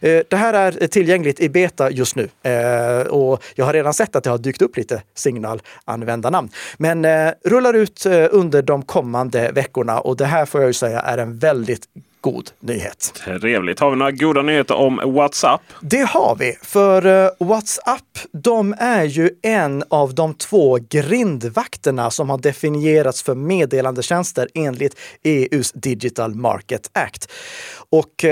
Eh, 0.00 0.22
det 0.28 0.36
här 0.36 0.54
är 0.54 0.86
tillgängligt 0.86 1.40
i 1.40 1.48
beta 1.48 1.90
just 1.90 2.16
nu 2.16 2.28
eh, 2.42 3.06
och 3.06 3.44
jag 3.54 3.64
har 3.64 3.72
redan 3.72 3.94
sett 3.94 4.16
att 4.16 4.24
det 4.24 4.30
har 4.30 4.38
dykt 4.38 4.62
upp 4.62 4.76
lite 4.76 5.02
signalanvändarnamn. 5.14 6.50
Men 6.76 7.04
eh, 7.04 7.32
rullar 7.44 7.74
ut 7.74 8.06
under 8.30 8.62
de 8.62 8.82
kommande 8.82 9.52
veckorna 9.52 10.00
och 10.00 10.16
det 10.16 10.24
här 10.24 10.46
får 10.46 10.60
jag 10.60 10.68
ju 10.68 10.74
säga 10.74 11.00
är 11.00 11.18
en 11.18 11.38
väldigt 11.38 11.86
god 12.22 12.50
nyhet. 12.60 13.12
Trevligt. 13.40 13.80
Har 13.80 13.90
vi 13.90 13.96
några 13.96 14.12
goda 14.12 14.42
nyheter 14.42 14.74
om 14.74 15.00
WhatsApp? 15.04 15.60
Det 15.80 16.08
har 16.08 16.36
vi, 16.38 16.56
för 16.62 17.30
WhatsApp 17.44 18.18
de 18.32 18.74
är 18.78 19.04
ju 19.04 19.30
en 19.42 19.84
av 19.88 20.14
de 20.14 20.34
två 20.34 20.78
grindvakterna 20.88 22.10
som 22.10 22.30
har 22.30 22.38
definierats 22.38 23.22
för 23.22 23.34
meddelandetjänster 23.34 24.48
enligt 24.54 24.98
EUs 25.22 25.72
Digital 25.72 26.34
Market 26.34 26.90
Act. 26.92 27.32
Och 27.90 28.24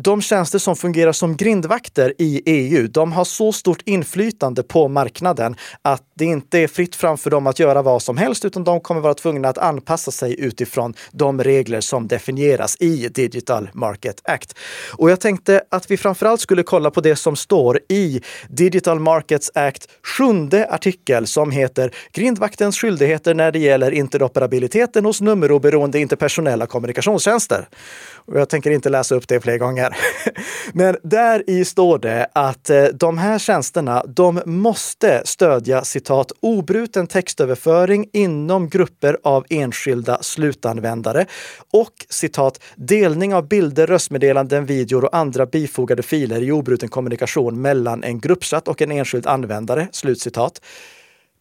de 0.00 0.22
tjänster 0.22 0.58
som 0.58 0.76
fungerar 0.76 1.12
som 1.12 1.36
grindvakter 1.36 2.14
i 2.18 2.42
EU, 2.46 2.88
de 2.88 3.12
har 3.12 3.24
så 3.24 3.52
stort 3.52 3.82
inflytande 3.84 4.62
på 4.62 4.88
marknaden 4.88 5.56
att 5.82 6.02
det 6.14 6.24
inte 6.24 6.58
är 6.58 6.68
fritt 6.68 6.96
fram 6.96 7.18
för 7.18 7.30
dem 7.30 7.46
att 7.46 7.58
göra 7.58 7.82
vad 7.82 8.02
som 8.02 8.16
helst, 8.16 8.44
utan 8.44 8.64
de 8.64 8.80
kommer 8.80 9.00
vara 9.00 9.14
tvungna 9.14 9.48
att 9.48 9.58
anpassa 9.58 10.10
sig 10.10 10.40
utifrån 10.40 10.94
de 11.12 11.42
regler 11.42 11.80
som 11.80 12.08
definieras 12.08 12.76
i 12.80 13.08
Digital 13.08 13.70
Market 13.74 14.20
Act. 14.24 14.58
Och 14.92 15.10
jag 15.10 15.20
tänkte 15.20 15.62
att 15.70 15.90
vi 15.90 15.96
framförallt 15.96 16.40
skulle 16.40 16.62
kolla 16.62 16.90
på 16.90 17.00
det 17.00 17.16
som 17.16 17.36
står 17.36 17.80
i 17.88 18.20
Digital 18.48 19.00
Markets 19.00 19.50
Act 19.54 19.88
sjunde 20.02 20.68
artikel 20.70 21.26
som 21.26 21.50
heter 21.50 21.94
Grindvaktens 22.12 22.78
skyldigheter 22.78 23.34
när 23.34 23.52
det 23.52 23.58
gäller 23.58 23.90
interoperabiliteten 23.90 25.04
hos 25.04 25.20
nummeroberoende 25.20 25.98
interpersonella 25.98 26.66
kommunikationstjänster. 26.66 27.68
Och 28.14 28.40
jag 28.40 28.48
tänker 28.48 28.70
inte 28.70 28.88
läsa 28.88 29.14
upp 29.14 29.28
det 29.28 29.40
fler 29.40 29.58
gånger. 29.58 29.83
Men 30.72 30.96
där 31.02 31.50
i 31.50 31.64
står 31.64 31.98
det 31.98 32.26
att 32.32 32.70
eh, 32.70 32.84
de 32.84 33.18
här 33.18 33.38
tjänsterna, 33.38 34.04
de 34.06 34.42
måste 34.46 35.22
stödja 35.24 35.84
citat 35.84 36.32
obruten 36.40 37.06
textöverföring 37.06 38.08
inom 38.12 38.68
grupper 38.68 39.18
av 39.24 39.44
enskilda 39.50 40.22
slutanvändare 40.22 41.26
och 41.72 41.92
citat 42.08 42.62
delning 42.76 43.34
av 43.34 43.48
bilder, 43.48 43.86
röstmeddelanden, 43.86 44.66
videor 44.66 45.04
och 45.04 45.16
andra 45.16 45.46
bifogade 45.46 46.02
filer 46.02 46.42
i 46.42 46.52
obruten 46.52 46.88
kommunikation 46.88 47.62
mellan 47.62 48.04
en 48.04 48.20
gruppchatt 48.20 48.68
och 48.68 48.82
en 48.82 48.92
enskild 48.92 49.26
användare. 49.26 49.88
Slutcitat. 49.92 50.60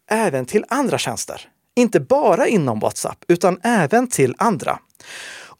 Även 0.10 0.45
till 0.45 0.65
andra 0.69 0.97
tjänster. 0.97 1.41
Inte 1.75 1.99
bara 1.99 2.47
inom 2.47 2.79
WhatsApp, 2.79 3.25
utan 3.27 3.60
även 3.63 4.08
till 4.08 4.36
andra. 4.38 4.79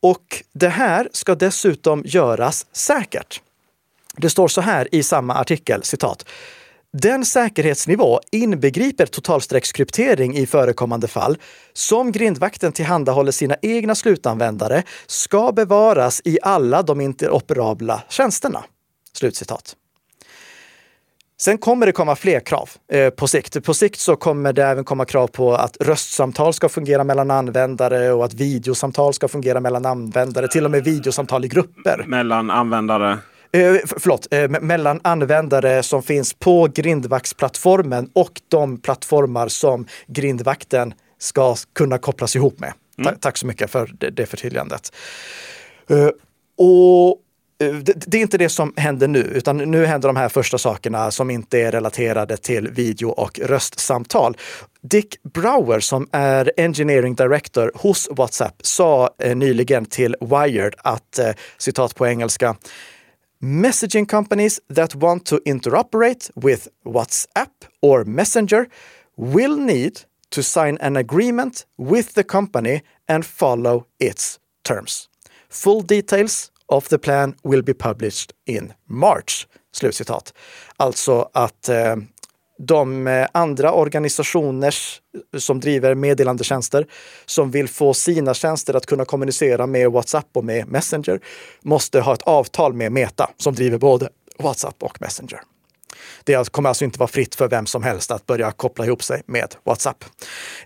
Och 0.04 0.44
det 0.54 0.70
här 0.70 1.10
ska 1.12 1.36
dessutom 1.36 2.04
göras 2.06 2.66
säkert. 2.72 3.42
Det 4.18 4.30
står 4.30 4.48
så 4.48 4.62
här 4.62 4.96
i 4.96 5.04
samma 5.04 5.34
artikel, 5.36 5.84
citat. 5.84 6.26
Den 6.94 7.26
säkerhetsnivå 7.26 8.20
inbegriper 8.32 9.06
totalstreckskryptering 9.06 10.38
i 10.38 10.46
förekommande 10.46 11.08
fall, 11.08 11.38
som 11.74 12.12
grindvakten 12.12 12.72
tillhandahåller 12.72 13.32
sina 13.32 13.56
egna 13.62 13.96
slutanvändare, 13.96 14.84
ska 15.08 15.52
bevaras 15.52 16.22
i 16.26 16.38
alla 16.42 16.84
de 16.84 17.02
interoperabla 17.02 18.04
tjänsterna. 18.10 18.64
Slutcitat. 19.14 19.76
Sen 21.38 21.58
kommer 21.58 21.86
det 21.86 21.92
komma 21.92 22.16
fler 22.16 22.40
krav 22.40 22.70
eh, 22.92 23.10
på 23.10 23.28
sikt. 23.28 23.64
På 23.64 23.74
sikt 23.74 24.00
så 24.00 24.16
kommer 24.16 24.54
det 24.54 24.64
även 24.64 24.84
komma 24.84 25.06
krav 25.06 25.28
på 25.28 25.54
att 25.56 25.78
röstsamtal 25.80 26.54
ska 26.54 26.70
fungera 26.70 27.04
mellan 27.04 27.32
användare 27.32 28.12
och 28.12 28.26
att 28.26 28.34
videosamtal 28.34 29.14
ska 29.14 29.28
fungera 29.28 29.60
mellan 29.60 29.86
användare, 29.86 30.48
till 30.48 30.66
och 30.66 30.72
med 30.72 30.84
videosamtal 30.84 31.46
i 31.46 31.48
grupper. 31.48 32.06
Mellan 32.08 32.52
användare? 32.52 33.12
Eh, 33.52 33.76
förlåt, 33.86 34.28
eh, 34.32 34.50
mellan 34.50 35.00
användare 35.04 35.84
som 35.84 36.04
finns 36.04 36.34
på 36.34 36.68
grindvaktsplattformen 36.76 38.10
och 38.14 38.42
de 38.48 38.78
plattformar 38.78 39.48
som 39.48 39.88
grindvakten 40.08 40.94
ska 41.20 41.56
kunna 41.76 41.98
kopplas 41.98 42.36
ihop 42.36 42.60
med. 42.60 42.74
Mm. 42.98 43.16
Tack 43.20 43.38
så 43.38 43.48
mycket 43.48 43.72
för 43.72 43.92
det, 44.00 44.10
det 44.10 44.26
förtydligandet. 44.26 44.96
Eh, 45.90 46.10
och 46.58 47.18
Eh, 47.64 47.76
det, 47.76 47.94
det, 48.08 48.18
är 48.18 48.22
inte 48.22 48.38
det 48.38 48.50
som 48.50 48.74
händer 48.78 49.08
nu, 49.08 49.20
utan 49.20 49.58
nu 49.58 49.86
händer 49.86 50.10
de 50.10 50.16
här 50.16 50.30
första 50.30 50.58
sakerna 50.58 51.12
som 51.12 51.30
inte 51.30 51.60
är 51.60 51.72
relaterade 51.72 52.38
till 52.38 52.68
video 52.68 53.10
och 53.10 53.40
röstsamtal. 53.40 54.38
Dick 54.82 55.24
Brower 55.34 55.80
som 55.80 56.08
är 56.12 56.52
Engineering 56.58 57.16
Director 57.16 57.72
hos 57.76 58.10
WhatsApp 58.12 58.56
sa 58.62 59.10
eh, 59.20 59.36
nyligen 59.36 59.86
till 59.86 60.16
Wired 60.22 60.76
att, 60.78 61.20
eh, 61.20 61.30
citat 61.58 61.96
på 61.96 62.08
engelska, 62.08 62.56
Messaging 63.40 64.06
companies 64.06 64.60
that 64.76 64.96
want 64.96 65.26
to 65.26 65.40
interoperate 65.46 66.32
with 66.36 66.68
WhatsApp 66.86 67.50
or 67.82 68.06
Messenger 68.06 68.66
will 69.18 69.58
need 69.58 70.00
to 70.30 70.44
sign 70.44 70.78
an 70.82 70.98
agreement 70.98 71.66
with 71.78 72.14
the 72.14 72.24
company 72.24 72.82
and 73.10 73.26
follow 73.26 73.84
its 74.00 74.40
terms. 74.68 75.10
Full 75.50 75.82
details 75.82 76.53
of 76.68 76.88
the 76.88 76.98
plan 76.98 77.36
will 77.44 77.64
be 77.64 77.74
published 77.74 78.32
in 78.48 78.74
March. 78.90 79.48
Slutcitat. 79.72 80.34
Alltså 80.78 81.30
att 81.34 81.70
eh, 81.70 81.96
de 82.58 83.08
eh, 83.08 83.28
andra 83.32 83.74
organisationer 83.74 84.74
eh, 85.34 85.40
som 85.40 85.60
driver 85.60 85.96
meddelandetjänster 85.96 86.88
som 87.26 87.52
vill 87.52 87.68
få 87.68 87.94
sina 87.94 88.34
tjänster 88.34 88.74
att 88.74 88.86
kunna 88.86 89.06
kommunicera 89.06 89.68
med 89.68 89.92
WhatsApp 89.92 90.28
och 90.34 90.46
med 90.46 90.68
Messenger 90.68 91.20
måste 91.62 92.00
ha 92.00 92.14
ett 92.14 92.22
avtal 92.22 92.74
med 92.74 92.92
Meta 92.92 93.30
som 93.38 93.56
driver 93.56 93.78
både 93.78 94.10
WhatsApp 94.40 94.84
och 94.84 95.02
Messenger. 95.02 95.42
Det 96.24 96.36
alltså- 96.36 96.52
kommer 96.52 96.70
alltså 96.70 96.86
inte 96.86 97.00
vara 97.00 97.08
fritt 97.08 97.36
för 97.36 97.48
vem 97.48 97.66
som 97.66 97.84
helst 97.84 98.12
att 98.12 98.26
börja 98.26 98.52
koppla 98.52 98.86
ihop 98.86 99.04
sig 99.04 99.22
med 99.26 99.56
WhatsApp. 99.64 100.06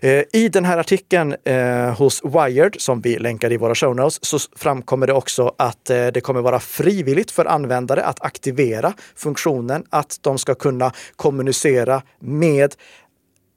Eh, 0.00 0.22
I 0.32 0.48
den 0.48 0.64
här 0.64 0.78
artikeln 0.78 1.36
eh, 1.44 1.98
hos 1.98 2.22
Wired, 2.24 2.74
som 2.78 3.00
vi 3.00 3.18
länkar 3.18 3.52
i 3.52 3.56
våra 3.56 3.74
show 3.74 3.96
notes, 3.96 4.24
så 4.24 4.38
framkommer 4.56 5.06
det 5.06 5.12
också 5.12 5.54
att 5.58 5.90
eh, 5.90 6.06
det 6.06 6.20
kommer 6.20 6.40
vara 6.40 6.60
frivilligt 6.60 7.30
för 7.30 7.44
användare 7.44 8.04
att 8.04 8.22
aktivera 8.22 8.92
funktionen 9.16 9.84
att 9.90 10.18
de 10.20 10.38
ska 10.38 10.54
kunna 10.54 10.92
kommunicera 11.16 12.02
med 12.20 12.74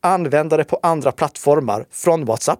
användare 0.02 0.64
på 0.64 0.80
andra 0.84 1.12
plattformar 1.12 1.86
från 1.92 2.26
WhatsApp. 2.26 2.60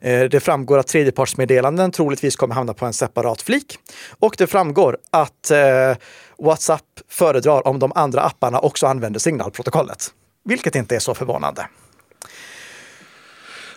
Eh, 0.00 0.24
det 0.24 0.40
framgår 0.40 0.78
att 0.78 0.86
tredjepartsmeddelanden 0.86 1.90
troligtvis 1.90 2.36
kommer 2.36 2.54
hamna 2.54 2.74
på 2.74 2.86
en 2.86 2.92
separat 2.92 3.42
flik. 3.42 3.78
Och 4.18 4.34
det 4.38 4.46
framgår 4.46 4.98
att 5.10 5.50
eh, 5.50 5.96
WhatsApp 6.38 6.84
föredrar 7.08 7.66
om 7.68 7.78
de 7.78 7.92
andra 7.94 8.20
apparna 8.20 8.58
också 8.58 8.86
använder 8.86 9.20
signalprotokollet. 9.20 10.06
Vilket 10.44 10.74
inte 10.74 10.96
är 10.96 11.00
så 11.00 11.14
förvånande. 11.14 11.66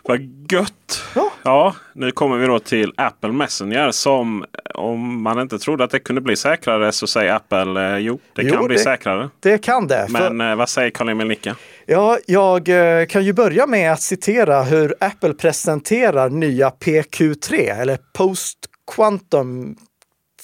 Vad 0.05 0.19
gött! 0.51 1.03
Ja. 1.15 1.31
ja. 1.43 1.75
nu 1.93 2.11
kommer 2.11 2.37
vi 2.37 2.47
då 2.47 2.59
till 2.59 2.93
Apple 2.97 3.31
Messenger 3.31 3.91
som 3.91 4.45
om 4.73 5.23
man 5.23 5.39
inte 5.39 5.59
trodde 5.59 5.83
att 5.83 5.91
det 5.91 5.99
kunde 5.99 6.21
bli 6.21 6.35
säkrare 6.35 6.91
så 6.91 7.07
säger 7.07 7.33
Apple 7.33 7.93
eh, 7.93 7.97
jo, 7.97 8.19
det 8.33 8.41
jo, 8.41 8.53
kan 8.53 8.67
bli 8.67 8.77
säkrare. 8.77 9.29
Det 9.39 9.57
kan 9.57 9.87
det. 9.87 10.07
Men 10.09 10.39
för... 10.39 10.51
eh, 10.51 10.55
vad 10.55 10.69
säger 10.69 10.89
Karl-Emil 10.89 11.27
Nicka? 11.27 11.55
Ja, 11.85 12.17
jag 12.25 12.69
eh, 12.69 13.05
kan 13.05 13.25
ju 13.25 13.33
börja 13.33 13.67
med 13.67 13.91
att 13.91 14.01
citera 14.01 14.63
hur 14.63 14.95
Apple 14.99 15.33
presenterar 15.33 16.29
nya 16.29 16.69
PQ3 16.69 17.81
eller 17.81 17.97
Post 18.13 18.57
Quantum 18.95 19.75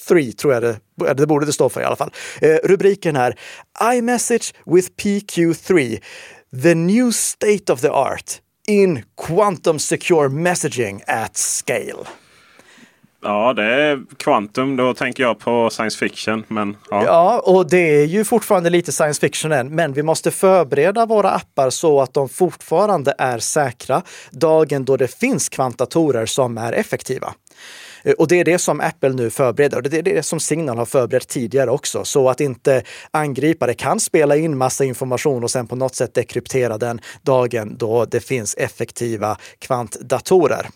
3 0.08 0.32
tror 0.32 0.54
jag 0.54 0.64
det, 0.64 0.80
det 1.14 1.28
borde 1.28 1.46
det 1.46 1.54
stå 1.54 1.70
för 1.70 1.82
i 1.82 1.84
alla 1.84 1.96
fall. 1.96 2.12
Eh, 2.42 2.58
rubriken 2.64 3.16
är 3.16 3.36
iMessage 3.94 4.54
with 4.66 4.90
PQ3, 5.02 6.00
the 6.64 6.76
new 6.76 7.12
state 7.12 7.74
of 7.74 7.82
the 7.82 7.90
art 7.90 8.42
in 8.70 9.04
quantum 9.28 9.80
secure 9.80 10.30
messaging 10.30 11.02
at 11.08 11.38
scale. 11.38 12.06
Ja, 13.22 13.54
det 13.54 13.64
är 13.64 14.00
kvantum. 14.18 14.76
Då 14.76 14.94
tänker 14.94 15.24
jag 15.24 15.40
på 15.40 15.70
science 15.70 15.98
fiction. 15.98 16.44
Men, 16.48 16.78
ja. 16.90 17.06
ja, 17.06 17.40
och 17.40 17.70
det 17.70 18.02
är 18.02 18.06
ju 18.06 18.26
fortfarande 18.26 18.70
lite 18.70 18.92
science 18.92 19.20
fiction 19.22 19.52
än. 19.52 19.76
Men 19.76 19.94
vi 19.94 20.04
måste 20.04 20.32
förbereda 20.32 21.06
våra 21.06 21.30
appar 21.30 21.70
så 21.70 22.02
att 22.02 22.14
de 22.14 22.30
fortfarande 22.30 23.14
är 23.18 23.40
säkra 23.40 24.02
dagen 24.32 24.86
då 24.86 24.98
det 24.98 25.20
finns 25.20 25.50
kvantatorer 25.50 26.26
som 26.26 26.58
är 26.58 26.74
effektiva. 26.74 27.34
Eh, 28.04 28.14
och 28.14 28.28
det 28.28 28.40
är 28.40 28.44
det 28.44 28.60
som 28.60 28.82
Apple 28.82 29.10
nu 29.10 29.30
förbereder 29.30 29.78
och 29.78 29.84
det 29.84 29.98
är 29.98 30.02
det 30.02 30.24
som 30.24 30.40
Signal 30.40 30.78
har 30.78 30.86
förberett 30.86 31.28
tidigare 31.28 31.72
också. 31.72 32.06
Så 32.06 32.30
att 32.30 32.42
inte 32.42 32.84
angripare 33.12 33.74
kan 33.74 34.00
spela 34.00 34.36
in 34.36 34.58
massa 34.58 34.86
information 34.86 35.44
och 35.44 35.52
sen 35.52 35.68
på 35.68 35.76
något 35.76 35.96
sätt 35.96 36.14
dekryptera 36.14 36.78
den 36.78 37.02
dagen 37.22 37.76
då 37.78 38.06
det 38.06 38.20
finns 38.20 38.56
effektiva 38.56 39.38
kvantdatorer. 39.60 40.68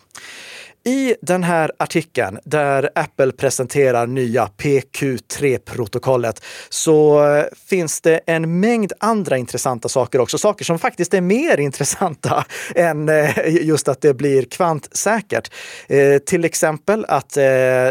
I 0.86 1.14
den 1.22 1.42
här 1.42 1.72
artikeln 1.78 2.38
där 2.44 2.90
Apple 2.94 3.32
presenterar 3.32 4.06
nya 4.06 4.46
PQ3-protokollet 4.46 6.42
så 6.68 7.26
eh, 7.34 7.44
finns 7.68 8.00
det 8.00 8.20
en 8.26 8.60
mängd 8.60 8.92
andra 9.00 9.38
intressanta 9.38 9.88
saker 9.88 10.20
också. 10.20 10.38
Saker 10.38 10.64
som 10.64 10.78
faktiskt 10.78 11.14
är 11.14 11.20
mer 11.20 11.60
intressanta 11.60 12.44
än 12.74 13.08
eh, 13.08 13.38
just 13.46 13.88
att 13.88 14.00
det 14.00 14.14
blir 14.14 14.42
kvantsäkert. 14.42 15.50
Eh, 15.86 16.18
till 16.18 16.44
exempel 16.44 17.04
att 17.08 17.34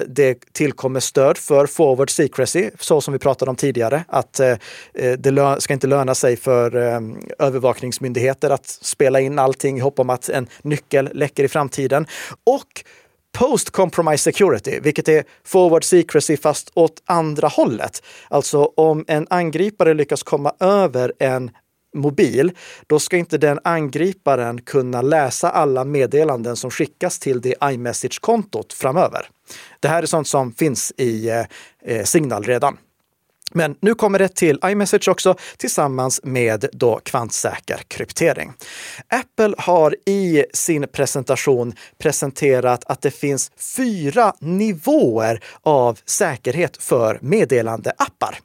det 0.08 0.54
tillkommer 0.54 1.00
stöd 1.00 1.38
för 1.38 1.66
forward 1.66 2.10
secrecy, 2.10 2.70
så 2.80 3.02
som 3.02 3.14
vi 3.14 3.20
pratade 3.20 3.50
om 3.50 3.56
tidigare. 3.56 4.04
Att 4.08 4.34
det 5.18 5.58
ska 5.60 5.74
inte 5.74 5.88
löna 5.88 6.16
sig 6.16 6.36
för 6.38 6.76
övervakningsmyndigheter 7.40 8.50
att 8.50 8.66
spela 8.66 9.20
in 9.20 9.40
allting 9.40 9.78
i 9.78 9.80
hopp 9.80 10.00
om 10.00 10.10
att 10.10 10.30
en 10.30 10.48
nyckel 10.62 11.10
läcker 11.14 11.44
i 11.44 11.48
framtiden. 11.48 12.08
Och 12.44 12.83
Post-compromise 13.38 14.18
security, 14.18 14.80
vilket 14.80 15.08
är 15.08 15.24
forward 15.44 15.84
secrecy 15.84 16.38
fast 16.38 16.72
åt 16.74 17.04
andra 17.06 17.48
hållet. 17.48 18.04
Alltså 18.28 18.64
om 18.64 19.06
en 19.08 19.28
angripare 19.30 19.94
lyckas 19.94 20.24
komma 20.24 20.54
över 20.60 21.14
en 21.20 21.52
mobil, 21.96 22.52
då 22.88 23.00
ska 23.00 23.18
inte 23.18 23.38
den 23.38 23.60
angriparen 23.64 24.62
kunna 24.62 25.02
läsa 25.02 25.50
alla 25.50 25.84
meddelanden 25.84 26.56
som 26.56 26.72
skickas 26.72 27.20
till 27.20 27.42
det 27.42 27.56
iMessage-kontot 27.64 28.74
framöver. 28.74 29.30
Det 29.80 29.88
här 29.88 30.04
är 30.04 30.08
sånt 30.08 30.28
som 30.28 30.54
finns 30.54 30.94
i 30.98 31.30
eh, 31.30 31.46
eh 31.86 32.04
Signal 32.04 32.44
redan. 32.44 32.78
Men 33.54 33.76
nu 33.80 33.96
kommer 33.96 34.20
det 34.20 34.28
till 34.28 34.60
iMessage 34.66 35.08
också 35.08 35.36
tillsammans 35.58 36.20
med 36.24 36.66
då 36.74 37.00
kvantsäker 37.04 37.78
kryptering. 37.88 38.54
Apple 39.08 39.56
har 39.58 39.96
i 40.06 40.46
sin 40.54 40.88
presentation 40.88 41.74
presenterat 41.98 42.84
att 42.86 43.02
det 43.02 43.12
finns 43.12 43.52
fyra 43.76 44.34
nivåer 44.40 45.44
av 45.62 46.00
säkerhet 46.06 46.78
för 46.78 47.20
meddelandeappar. 47.22 48.40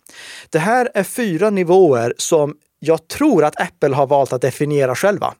Det 0.50 0.58
här 0.58 0.90
är 0.94 1.02
fyra 1.02 1.50
nivåer 1.50 2.14
som 2.18 2.54
jag 2.80 3.08
tror 3.08 3.44
att 3.44 3.60
Apple 3.60 3.94
har 3.94 4.06
valt 4.06 4.32
att 4.32 4.42
definiera 4.42 4.94
själva. 4.94 5.34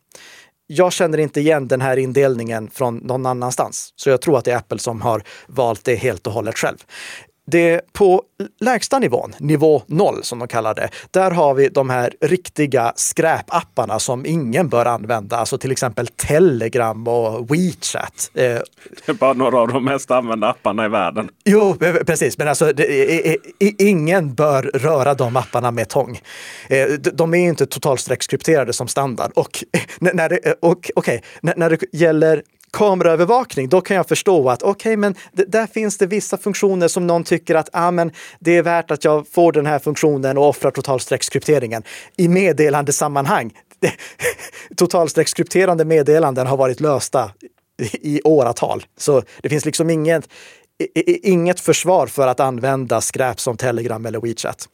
Jag 0.66 0.92
känner 0.92 1.18
inte 1.18 1.40
igen 1.40 1.68
den 1.68 1.80
här 1.80 1.96
indelningen 1.96 2.70
från 2.70 2.96
någon 2.96 3.26
annanstans, 3.26 3.92
så 3.96 4.10
jag 4.10 4.20
tror 4.20 4.38
att 4.38 4.44
det 4.44 4.52
är 4.52 4.56
Apple 4.56 4.78
som 4.78 5.00
har 5.00 5.22
valt 5.46 5.84
det 5.84 5.94
helt 5.94 6.26
och 6.26 6.32
hållet 6.32 6.58
själv. 6.58 6.76
Det 7.50 7.92
på 7.92 8.22
lägsta 8.60 8.98
nivån, 8.98 9.34
nivå 9.38 9.82
noll 9.86 10.24
som 10.24 10.38
de 10.38 10.48
kallar 10.48 10.74
det, 10.74 10.88
där 11.10 11.30
har 11.30 11.54
vi 11.54 11.68
de 11.68 11.90
här 11.90 12.12
riktiga 12.20 12.92
skräpapparna 12.96 13.98
som 13.98 14.26
ingen 14.26 14.68
bör 14.68 14.86
använda. 14.86 15.36
Alltså 15.36 15.58
till 15.58 15.72
exempel 15.72 16.06
Telegram 16.06 17.08
och 17.08 17.50
WeChat. 17.50 18.30
Det 18.32 18.62
är 19.06 19.12
bara 19.12 19.32
några 19.32 19.58
av 19.58 19.68
de 19.68 19.84
mest 19.84 20.10
använda 20.10 20.48
apparna 20.48 20.84
i 20.84 20.88
världen. 20.88 21.28
Jo, 21.44 21.74
precis. 22.06 22.38
Men 22.38 22.48
alltså, 22.48 22.72
det, 22.72 23.36
ingen 23.78 24.34
bör 24.34 24.62
röra 24.62 25.14
de 25.14 25.36
apparna 25.36 25.70
med 25.70 25.88
tång. 25.88 26.20
Eh, 26.68 26.86
de 26.88 27.34
är 27.34 27.38
inte 27.38 27.66
totalstreckskrypterade 27.66 28.72
som 28.72 28.88
standard. 28.88 29.30
Och 29.34 29.64
när 30.00 30.28
det, 30.28 30.54
och, 30.62 30.90
okay, 30.96 31.20
när 31.42 31.70
det 31.70 31.78
gäller 31.92 32.42
kameraövervakning, 32.72 33.68
då 33.68 33.80
kan 33.80 33.96
jag 33.96 34.08
förstå 34.08 34.50
att 34.50 34.62
okej, 34.62 34.72
okay, 34.72 34.96
men 34.96 35.14
där 35.32 35.66
finns 35.66 35.98
det 35.98 36.06
vissa 36.06 36.38
funktioner 36.38 36.88
som 36.88 37.06
någon 37.06 37.24
tycker 37.24 37.54
att 37.54 37.68
ah, 37.72 37.90
men 37.90 38.12
det 38.38 38.56
är 38.56 38.62
värt 38.62 38.90
att 38.90 39.04
jag 39.04 39.28
får 39.28 39.52
den 39.52 39.66
här 39.66 39.78
funktionen 39.78 40.38
och 40.38 40.48
offrar 40.48 40.70
totalstreckskrypteringen. 40.70 41.82
I 42.16 42.28
meddelandesammanhang, 42.28 43.52
totalstreckskrypterande 44.76 45.84
meddelanden 45.84 46.46
har 46.46 46.56
varit 46.56 46.80
lösta 46.80 47.30
i 47.92 48.20
åratal. 48.24 48.84
Så 48.96 49.22
det 49.42 49.48
finns 49.48 49.64
liksom 49.64 49.90
inget, 49.90 50.28
inget 51.22 51.60
försvar 51.60 52.06
för 52.06 52.26
att 52.26 52.40
använda 52.40 53.00
skräp 53.00 53.40
som 53.40 53.56
Telegram 53.56 54.06
eller 54.06 54.20
WeChat. 54.20 54.68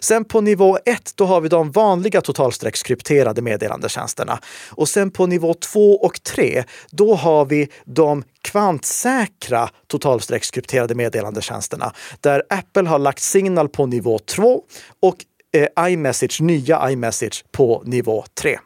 Sen 0.00 0.24
på 0.24 0.40
nivå 0.40 0.78
1, 0.84 1.12
då 1.14 1.24
har 1.24 1.40
vi 1.40 1.48
de 1.48 1.70
vanliga 1.70 2.20
totalstreckskrypterade 2.20 3.42
meddelandetjänsterna. 3.42 4.38
Och 4.70 4.88
sen 4.88 5.10
på 5.10 5.26
nivå 5.26 5.54
2 5.54 5.94
och 5.94 6.22
3, 6.22 6.64
då 6.90 7.14
har 7.14 7.44
vi 7.44 7.68
de 7.84 8.24
kvantsäkra 8.42 9.70
totalstreckskrypterade 9.86 10.94
meddelandetjänsterna 10.94 11.92
där 12.20 12.42
Apple 12.48 12.88
har 12.88 12.98
lagt 12.98 13.22
Signal 13.22 13.68
på 13.68 13.86
nivå 13.86 14.18
2 14.18 14.62
och 15.02 15.16
eh, 15.52 15.92
iMessage, 15.92 16.40
nya 16.40 16.90
iMessage 16.90 17.44
på 17.52 17.82
nivå 17.86 18.24
3. 18.34 18.58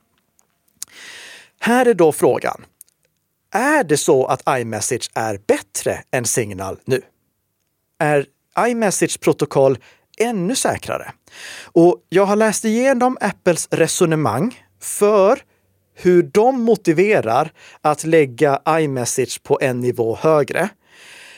Här 1.61 1.87
är 1.87 1.95
då 1.95 2.13
frågan. 2.13 2.65
Är 3.55 3.85
det 3.85 3.97
så 3.97 4.27
att 4.27 4.43
iMessage 4.49 5.11
är 5.15 5.41
bättre 5.47 6.03
än 6.11 6.25
Signal 6.25 6.79
nu? 6.85 7.01
Är 7.99 8.27
iMessage 8.59 9.21
protokoll 9.21 9.79
ännu 10.19 10.55
säkrare? 10.55 11.13
Och 11.65 11.97
jag 12.09 12.27
har 12.27 12.37
läst 12.37 12.65
igenom 12.65 13.19
Apples 13.21 13.69
resonemang 13.71 14.61
för 14.81 15.41
hur 15.95 16.23
de 16.23 16.63
motiverar 16.63 17.53
att 17.81 18.05
lägga 18.05 18.61
iMessage 18.69 19.43
på 19.43 19.59
en 19.61 19.81
nivå 19.81 20.19
högre. 20.21 20.69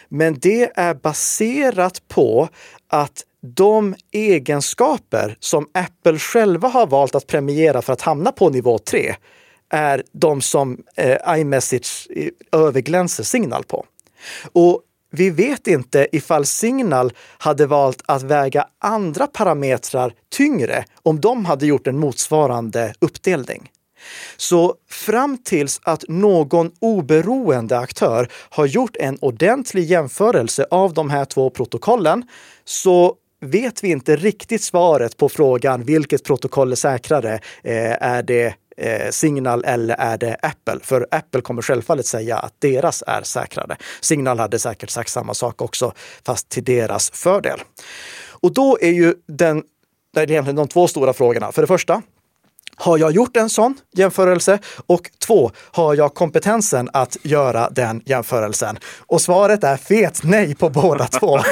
Men 0.08 0.38
det 0.38 0.72
är 0.78 0.94
baserat 0.94 2.08
på 2.08 2.48
att 2.88 3.24
de 3.56 3.94
egenskaper 4.12 5.36
som 5.40 5.68
Apple 5.74 6.18
själva 6.18 6.68
har 6.68 6.86
valt 6.86 7.14
att 7.14 7.26
premiera 7.26 7.82
för 7.82 7.92
att 7.92 8.02
hamna 8.02 8.32
på 8.32 8.50
nivå 8.50 8.78
3 8.78 9.14
är 9.70 10.02
de 10.12 10.40
som 10.40 10.78
eh, 10.96 11.38
iMessage 11.38 12.08
eh, 12.10 12.28
överglänser 12.52 13.24
Signal 13.24 13.64
på. 13.64 13.86
Och 14.52 14.82
vi 15.10 15.30
vet 15.30 15.66
inte 15.66 16.08
ifall 16.12 16.46
Signal 16.46 17.12
hade 17.38 17.66
valt 17.66 18.02
att 18.06 18.22
väga 18.22 18.66
andra 18.78 19.26
parametrar 19.26 20.12
tyngre 20.36 20.84
om 21.02 21.20
de 21.20 21.44
hade 21.44 21.66
gjort 21.66 21.86
en 21.86 21.98
motsvarande 21.98 22.94
uppdelning. 22.98 23.70
Så 24.36 24.74
fram 24.90 25.38
tills 25.38 25.80
att 25.82 26.04
någon 26.08 26.70
oberoende 26.80 27.78
aktör 27.78 28.28
har 28.32 28.66
gjort 28.66 28.96
en 28.96 29.18
ordentlig 29.20 29.84
jämförelse 29.84 30.66
av 30.70 30.94
de 30.94 31.10
här 31.10 31.24
två 31.24 31.50
protokollen 31.50 32.24
så 32.64 33.14
vet 33.40 33.84
vi 33.84 33.88
inte 33.88 34.16
riktigt 34.16 34.62
svaret 34.62 35.16
på 35.16 35.28
frågan 35.28 35.84
vilket 35.84 36.24
protokoll 36.24 36.72
är 36.72 36.76
säkrare. 36.76 37.34
Eh, 37.64 38.02
är 38.02 38.22
det 38.22 38.54
eh, 38.76 39.10
Signal 39.10 39.64
eller 39.64 39.94
är 39.94 40.18
det 40.18 40.36
Apple? 40.42 40.78
För 40.82 41.06
Apple 41.10 41.40
kommer 41.40 41.62
självfallet 41.62 42.06
säga 42.06 42.38
att 42.38 42.54
deras 42.58 43.04
är 43.06 43.22
säkrare. 43.22 43.76
Signal 44.00 44.38
hade 44.38 44.58
säkert 44.58 44.90
sagt 44.90 45.10
samma 45.10 45.34
sak 45.34 45.62
också, 45.62 45.92
fast 46.26 46.48
till 46.48 46.64
deras 46.64 47.10
fördel. 47.10 47.60
Och 48.30 48.54
då 48.54 48.78
är 48.80 48.92
ju 48.92 49.14
den, 49.28 49.62
det 50.14 50.20
är 50.20 50.30
egentligen 50.30 50.56
de 50.56 50.68
två 50.68 50.88
stora 50.88 51.12
frågorna. 51.12 51.52
För 51.52 51.62
det 51.62 51.68
första, 51.68 52.02
har 52.76 52.98
jag 52.98 53.12
gjort 53.12 53.36
en 53.36 53.50
sån 53.50 53.74
jämförelse? 53.92 54.58
Och 54.86 55.10
två, 55.26 55.50
har 55.72 55.94
jag 55.94 56.14
kompetensen 56.14 56.90
att 56.92 57.16
göra 57.22 57.70
den 57.70 58.02
jämförelsen? 58.04 58.78
Och 59.06 59.20
svaret 59.20 59.64
är 59.64 59.76
fet 59.76 60.20
nej 60.24 60.54
på 60.54 60.70
båda 60.70 61.06
två. 61.06 61.38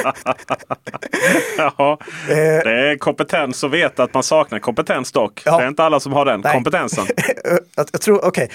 ja, 1.57 1.97
eh, 2.29 2.35
det 2.37 2.91
är 2.91 2.97
kompetens 2.97 3.63
att 3.63 3.71
veta 3.71 4.03
att 4.03 4.13
man 4.13 4.23
saknar 4.23 4.59
kompetens 4.59 5.11
dock. 5.11 5.41
Ja, 5.45 5.57
det 5.57 5.63
är 5.63 5.67
inte 5.67 5.83
alla 5.83 5.99
som 5.99 6.13
har 6.13 6.25
den 6.25 6.41
nej. 6.41 6.53
kompetensen. 6.53 7.05
jag, 7.43 7.59
jag 7.91 8.01
tror, 8.01 8.17
okej, 8.17 8.27
okay 8.27 8.47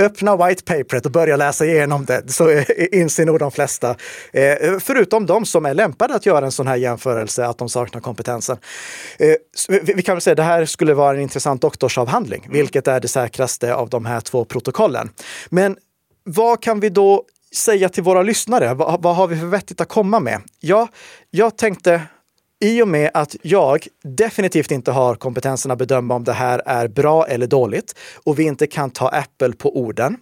öppna 0.00 0.46
white 0.46 0.64
paperet 0.64 1.06
och 1.06 1.12
börja 1.12 1.36
läsa 1.36 1.66
igenom 1.66 2.04
det 2.04 2.32
så 2.32 2.64
inser 2.92 3.26
nog 3.26 3.38
de 3.38 3.50
flesta, 3.50 3.96
eh, 4.32 4.78
förutom 4.80 5.26
de 5.26 5.46
som 5.46 5.66
är 5.66 5.74
lämpade 5.74 6.14
att 6.14 6.26
göra 6.26 6.44
en 6.44 6.52
sån 6.52 6.66
här 6.66 6.76
jämförelse, 6.76 7.46
att 7.46 7.58
de 7.58 7.68
saknar 7.68 8.00
kompetensen. 8.00 8.56
Eh, 9.18 9.34
vi 9.82 10.02
kan 10.02 10.14
väl 10.14 10.22
säga 10.22 10.32
att 10.32 10.36
det 10.36 10.42
här 10.42 10.64
skulle 10.64 10.94
vara 10.94 11.16
en 11.16 11.22
intressant 11.22 11.62
doktorsavhandling. 11.62 12.42
Mm. 12.44 12.52
Vilket 12.52 12.88
är 12.88 13.00
det 13.00 13.08
säkraste 13.08 13.74
av 13.74 13.88
de 13.88 14.06
här 14.06 14.20
två 14.20 14.44
protokollen? 14.44 15.10
Men 15.48 15.76
vad 16.24 16.62
kan 16.62 16.80
vi 16.80 16.88
då 16.88 17.24
säga 17.54 17.88
till 17.88 18.02
våra 18.02 18.22
lyssnare? 18.22 18.74
Vad, 18.74 19.02
vad 19.02 19.16
har 19.16 19.26
vi 19.26 19.36
för 19.36 19.46
vettigt 19.46 19.80
att 19.80 19.88
komma 19.88 20.20
med? 20.20 20.42
Ja, 20.60 20.88
jag 21.30 21.56
tänkte 21.56 22.02
i 22.60 22.82
och 22.82 22.88
med 22.88 23.10
att 23.14 23.36
jag 23.42 23.86
definitivt 24.02 24.70
inte 24.70 24.92
har 24.92 25.14
kompetensen 25.14 25.70
att 25.70 25.78
bedöma 25.78 26.14
om 26.14 26.24
det 26.24 26.32
här 26.32 26.62
är 26.66 26.88
bra 26.88 27.26
eller 27.26 27.46
dåligt 27.46 27.94
och 28.24 28.38
vi 28.38 28.42
inte 28.42 28.66
kan 28.66 28.90
ta 28.90 29.08
Apple 29.08 29.52
på 29.52 29.76
orden, 29.76 30.16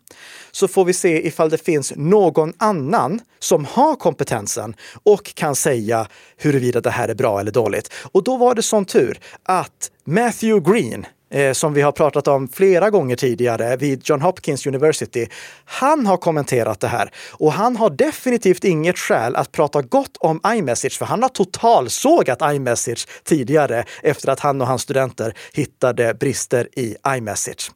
så 0.51 0.69
får 0.69 0.85
vi 0.85 0.93
se 0.93 1.27
ifall 1.27 1.51
det 1.51 1.65
finns 1.65 1.93
någon 1.97 2.53
annan 2.59 3.21
som 3.39 3.65
har 3.65 3.97
kompetensen 3.97 4.75
och 5.03 5.35
kan 5.35 5.55
säga 5.55 6.09
huruvida 6.37 6.81
det 6.81 6.91
här 6.91 7.09
är 7.09 7.15
bra 7.15 7.41
eller 7.41 7.53
dåligt. 7.53 7.93
Och 8.13 8.25
då 8.25 8.37
var 8.37 8.55
det 8.55 8.63
sån 8.63 8.85
tur 8.85 9.19
att 9.43 9.91
Matthew 10.05 10.73
Green, 10.73 11.07
Eh, 11.31 11.53
som 11.53 11.75
vi 11.75 11.83
har 11.83 11.93
pratat 11.93 12.29
om 12.29 12.49
flera 12.49 12.91
gånger 12.91 13.17
tidigare 13.17 13.77
vid 13.77 14.01
John 14.05 14.21
Hopkins 14.21 14.67
University. 14.67 15.27
Han 15.65 16.07
har 16.07 16.17
kommenterat 16.17 16.81
det 16.81 16.89
här 16.89 17.11
och 17.33 17.53
han 17.53 17.77
har 17.77 17.91
definitivt 17.91 18.65
inget 18.65 18.99
skäl 18.99 19.37
att 19.37 19.53
prata 19.53 19.83
gott 19.83 20.17
om 20.17 20.41
iMessage, 20.47 20.99
för 20.99 21.07
han 21.07 21.23
har 21.23 21.29
totalsågat 21.29 22.39
iMessage 22.43 23.09
tidigare 23.25 23.85
efter 24.03 24.29
att 24.29 24.41
han 24.41 24.61
och 24.61 24.67
hans 24.67 24.83
studenter 24.83 25.35
hittade 25.53 26.15
brister 26.15 26.69
i 26.79 26.97
iMessage. 27.09 27.71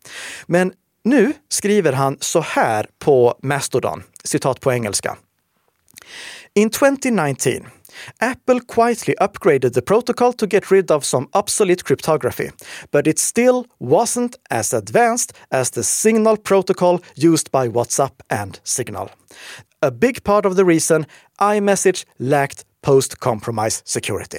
Men 0.47 0.73
nu 1.05 1.33
skriver 1.49 1.93
han 1.93 2.17
så 2.21 2.41
här 2.41 2.87
på 2.99 3.39
Mastodon, 3.43 4.03
citat 4.25 4.61
på 4.61 4.73
engelska. 4.73 5.17
In 6.55 6.71
2019 6.71 7.53
Apple 8.21 8.61
quietly 8.61 9.15
upgraded 9.21 9.73
the 9.73 9.83
protocol 9.83 10.33
to 10.35 10.47
get 10.47 10.71
rid 10.71 10.91
of 10.91 11.05
some 11.05 11.29
obsolete 11.35 11.85
cryptography, 11.85 12.51
but 12.91 13.07
it 13.07 13.19
still 13.19 13.67
wasn't 13.79 14.37
as 14.51 14.73
advanced 14.73 15.33
as 15.51 15.71
the 15.71 15.83
Signal 15.83 16.37
protocol 16.37 17.01
used 17.17 17.51
by 17.51 17.69
WhatsApp 17.69 18.13
and 18.31 18.61
Signal. 18.65 19.11
A 19.83 19.91
big 19.91 20.23
part 20.25 20.47
of 20.47 20.57
the 20.57 20.65
reason 20.65 21.07
iMessage 21.41 22.05
lacked 22.19 22.65
post 22.83 23.21
compromise 23.21 23.83
security. 23.85 24.39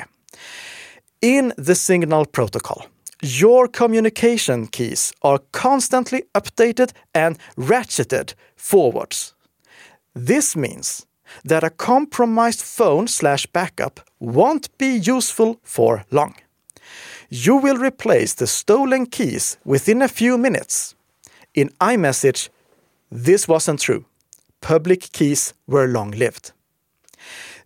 In 1.22 1.54
the 1.58 1.76
Signal 1.76 2.26
protocol, 2.26 2.86
your 3.22 3.70
communication 3.70 4.68
keys 4.68 5.14
are 5.22 5.40
constantly 5.52 6.24
updated 6.36 6.92
and 7.16 7.38
ratcheted 7.58 8.34
forwards. 8.56 9.34
This 10.14 10.56
means 10.56 11.06
that 11.44 11.64
a 11.64 11.70
compromised 11.70 12.62
phone 12.62 13.08
slash 13.08 13.46
backup 13.48 14.00
won't 14.20 14.76
be 14.78 14.96
useful 14.96 15.60
for 15.64 16.06
long. 16.12 16.36
You 17.30 17.56
will 17.56 17.78
replace 17.78 18.36
the 18.36 18.48
stolen 18.48 19.06
keys 19.06 19.58
within 19.66 20.02
a 20.02 20.08
few 20.08 20.38
minutes. 20.38 20.96
In 21.54 21.70
iMessage, 21.82 22.50
this 23.12 23.48
wasn't 23.48 23.80
true. 23.80 24.06
Public 24.62 25.12
keys 25.12 25.54
were 25.68 25.88
long 25.88 26.12
lived. 26.12 26.52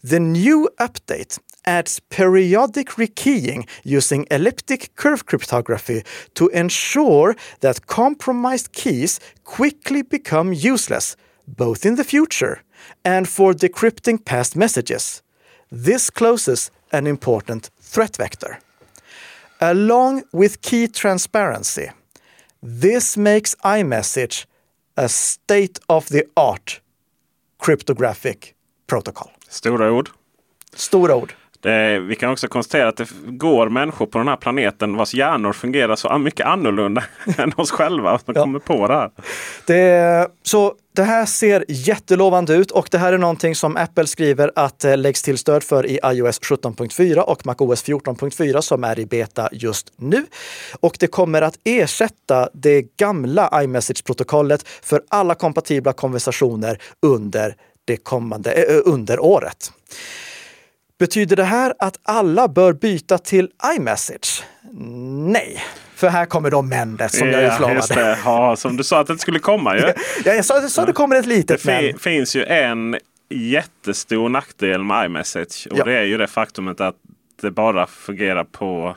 The 0.03 0.19
new 0.19 0.69
update 0.79 1.39
adds 1.65 1.99
periodic 1.99 2.97
rekeying 2.97 3.67
using 3.83 4.25
elliptic 4.31 4.95
curve 4.95 5.25
cryptography 5.25 6.03
to 6.35 6.47
ensure 6.49 7.35
that 7.59 7.87
compromised 7.87 8.71
keys 8.71 9.19
quickly 9.43 10.01
become 10.01 10.53
useless, 10.53 11.17
both 11.45 11.85
in 11.85 11.95
the 11.95 12.05
future 12.05 12.63
and 13.03 13.27
for 13.27 13.53
decrypting 13.53 14.23
past 14.23 14.55
messages. 14.55 15.21
This 15.71 16.09
closes 16.09 16.71
an 16.91 17.07
important 17.07 17.69
threat 17.79 18.17
vector. 18.17 18.59
Along 19.59 20.23
with 20.31 20.61
key 20.61 20.87
transparency, 20.87 21.89
this 22.61 23.17
makes 23.17 23.55
iMessage 23.63 24.45
a 24.95 25.09
state 25.09 25.79
of 25.89 26.09
the 26.09 26.25
art 26.35 26.81
cryptographic 27.59 28.55
protocol. 28.87 29.31
Stora 29.49 29.93
ord. 29.93 30.09
Stora 30.73 31.19
ord. 31.19 31.33
Det, 31.59 31.99
vi 31.99 32.15
kan 32.15 32.31
också 32.31 32.47
konstatera 32.47 32.87
att 32.87 32.97
det 32.97 33.07
går 33.25 33.69
människor 33.69 34.05
på 34.05 34.17
den 34.17 34.27
här 34.27 34.35
planeten 34.35 34.95
vars 34.95 35.13
hjärnor 35.13 35.53
fungerar 35.53 35.95
så 35.95 36.17
mycket 36.17 36.45
annorlunda 36.45 37.03
än 37.37 37.53
oss 37.57 37.71
själva 37.71 38.19
som 38.19 38.33
ja. 38.35 38.41
kommer 38.41 38.59
på 38.59 38.87
det 38.87 38.93
här. 38.93 39.11
Det, 39.65 40.27
så 40.43 40.73
det 40.97 41.03
här 41.03 41.25
ser 41.25 41.65
jättelovande 41.67 42.53
ut 42.53 42.71
och 42.71 42.87
det 42.91 42.97
här 42.97 43.13
är 43.13 43.17
någonting 43.17 43.55
som 43.55 43.77
Apple 43.77 44.07
skriver 44.07 44.51
att 44.55 44.79
det 44.79 44.95
läggs 44.95 45.23
till 45.23 45.37
stöd 45.37 45.63
för 45.63 45.85
i 45.85 45.99
iOS 46.03 46.39
17.4 46.41 47.19
och 47.19 47.45
MacOS 47.45 47.85
14.4 47.85 48.61
som 48.61 48.83
är 48.83 48.99
i 48.99 49.05
beta 49.05 49.49
just 49.51 49.93
nu. 49.95 50.25
Och 50.79 50.97
det 50.99 51.07
kommer 51.07 51.41
att 51.41 51.59
ersätta 51.63 52.49
det 52.53 52.81
gamla 52.97 53.63
iMessage-protokollet 53.63 54.67
för 54.81 55.01
alla 55.09 55.35
kompatibla 55.35 55.93
konversationer 55.93 56.81
under 57.01 57.55
det 57.85 57.97
kommande, 57.97 58.51
äh, 58.51 58.81
under 58.85 59.19
året. 59.19 59.71
Betyder 60.99 61.35
det 61.35 61.43
här 61.43 61.73
att 61.79 61.99
alla 62.03 62.47
bör 62.47 62.73
byta 62.73 63.17
till 63.17 63.49
iMessage? 63.75 64.43
Nej, 65.31 65.63
för 65.95 66.07
här 66.07 66.25
kommer 66.25 66.51
då 66.51 66.61
mändet 66.61 67.11
som 67.11 67.27
ja, 67.27 67.41
jag 67.41 67.53
utlovade. 67.53 68.17
Ja, 68.25 68.55
som 68.55 68.77
du 68.77 68.83
sa 68.83 68.99
att 68.99 69.07
det 69.07 69.17
skulle 69.17 69.39
komma 69.39 69.75
ju. 69.75 69.81
ja, 70.25 70.33
jag 70.33 70.45
sa, 70.45 70.61
jag 70.61 70.71
sa 70.71 70.81
att 70.81 70.87
det 70.87 70.93
kommer 70.93 71.15
ett 71.15 71.25
litet 71.25 71.65
men. 71.65 71.83
Det 71.83 72.01
finns 72.01 72.35
ju 72.35 72.43
en 72.43 72.97
jättestor 73.29 74.29
nackdel 74.29 74.83
med 74.83 75.05
iMessage 75.05 75.67
och 75.71 75.77
ja. 75.77 75.83
det 75.83 75.93
är 75.93 76.03
ju 76.03 76.17
det 76.17 76.27
faktumet 76.27 76.81
att 76.81 76.95
det 77.41 77.51
bara 77.51 77.87
fungerar 77.87 78.43
på 78.43 78.95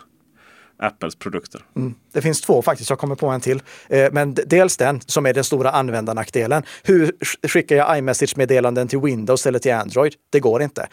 Apples 0.79 1.17
produkter. 1.17 1.61
Mm. 1.77 1.95
Det 2.13 2.23
finns 2.23 2.41
två 2.41 2.63
faktiskt, 2.63 2.91
jag 2.91 2.99
kommer 2.99 3.15
på 3.15 3.29
en 3.29 3.41
till. 3.41 3.63
Eh, 3.89 4.09
men 4.13 4.35
dels 4.35 4.77
den 4.77 5.01
som 5.01 5.27
är 5.27 5.35
den 5.35 5.45
stora 5.45 5.71
användarnackdelen. 5.71 6.63
Hur 6.83 7.13
skickar 7.49 7.77
jag 7.77 7.99
iMessage-meddelanden 7.99 8.89
till 8.89 9.01
Windows 9.01 9.47
eller 9.47 9.59
till 9.59 9.73
Android? 9.73 10.15
Det 10.31 10.41
går 10.41 10.63
inte. 10.63 10.89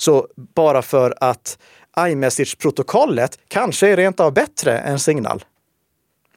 Så 0.00 0.26
bara 0.54 0.82
för 0.82 1.14
att 1.20 1.58
iMessage-protokollet 1.98 3.38
kanske 3.48 3.88
är 3.88 3.96
rent 3.96 4.20
av 4.20 4.34
bättre 4.34 4.78
än 4.78 4.98
Signal, 4.98 5.44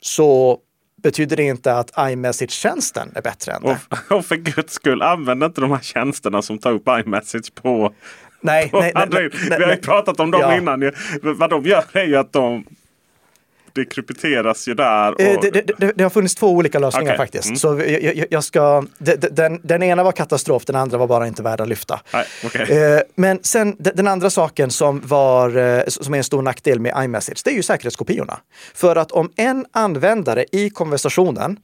så 0.01 0.57
betyder 1.03 1.37
det 1.37 1.43
inte 1.43 1.75
att 1.75 1.91
iMessage-tjänsten 1.97 3.11
är 3.15 3.21
bättre 3.21 3.51
än 3.51 3.61
det. 3.61 3.77
Och, 4.09 4.17
och 4.17 4.25
för 4.25 4.35
guds 4.35 4.73
skull, 4.73 5.01
använd 5.01 5.43
inte 5.43 5.61
de 5.61 5.71
här 5.71 5.79
tjänsterna 5.79 6.41
som 6.41 6.57
tar 6.57 6.71
upp 6.71 6.87
iMessage 6.87 7.55
på 7.55 7.93
Nej, 8.41 8.69
nej, 8.73 8.91
nej, 8.95 9.07
nej, 9.11 9.29
Vi 9.57 9.63
har 9.63 9.71
ju 9.71 9.77
pratat 9.77 10.19
om 10.19 10.31
dem 10.31 10.41
ja. 10.41 10.57
innan. 10.57 10.91
Vad 11.21 11.49
de 11.49 11.63
gör 11.63 11.83
är 11.93 12.05
ju 12.05 12.15
att 12.15 12.33
de 12.33 12.65
det 13.73 13.85
krypteras 13.85 14.67
ju 14.67 14.73
där. 14.73 15.21
Eh, 15.21 15.35
och... 15.35 15.43
Det, 15.43 15.51
det, 15.51 15.61
det, 15.77 15.91
det, 15.95 16.03
har 16.03 16.09
funnits 16.09 16.35
två 16.35 16.49
olika 16.49 16.79
lösningar 16.79 17.13
okay. 17.13 17.17
faktiskt. 17.17 17.45
Mm. 17.45 17.57
Så 17.57 17.81
jag, 17.87 18.25
jag 18.29 18.43
ska, 18.43 18.85
den, 19.31 19.59
den, 19.63 19.83
ena 19.83 20.03
var 20.03 20.11
katastrof, 20.11 20.65
den 20.65 20.75
andra 20.75 20.97
var 20.97 21.07
bara 21.07 21.27
inte 21.27 21.43
värd 21.43 21.61
att 21.61 21.67
lyfta. 21.67 21.99
Nej, 22.13 22.25
okay. 22.45 22.77
Eh, 22.77 23.01
men 23.15 23.39
sen 23.41 23.75
den 23.79 24.07
andra 24.07 24.29
saken 24.29 24.71
som, 24.71 25.01
var, 25.05 25.57
eh, 25.57 25.83
som 25.87 26.13
är 26.13 26.17
en 26.17 26.23
stor 26.23 26.41
nackdel 26.41 26.79
med 26.79 27.03
iMessage, 27.05 27.41
det 27.43 27.51
är 27.51 27.55
ju 27.55 27.63
säkerhetskopiorna. 27.63 28.39
För 28.73 28.95
att 28.95 29.11
om 29.11 29.31
en 29.35 29.65
användare 29.71 30.45
i 30.51 30.69
konversationen 30.69 31.57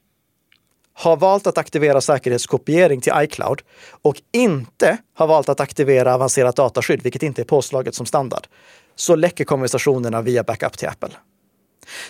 har 0.94 1.16
valt 1.16 1.46
att 1.46 1.58
aktivera 1.58 2.00
säkerhetskopiering 2.00 3.00
till 3.00 3.12
iCloud 3.16 3.62
och 4.02 4.16
inte 4.32 4.98
har 5.14 5.26
valt 5.26 5.48
att 5.48 5.60
aktivera 5.60 6.14
avancerat 6.14 6.56
dataskydd, 6.56 7.02
vilket 7.02 7.22
inte 7.22 7.42
är 7.42 7.44
påslaget 7.44 7.94
som 7.94 8.06
standard, 8.06 8.46
så 8.94 9.16
läcker 9.16 9.44
konversationerna 9.44 10.22
via 10.22 10.42
backup 10.42 10.78
till 10.78 10.88
Apple. 10.88 11.10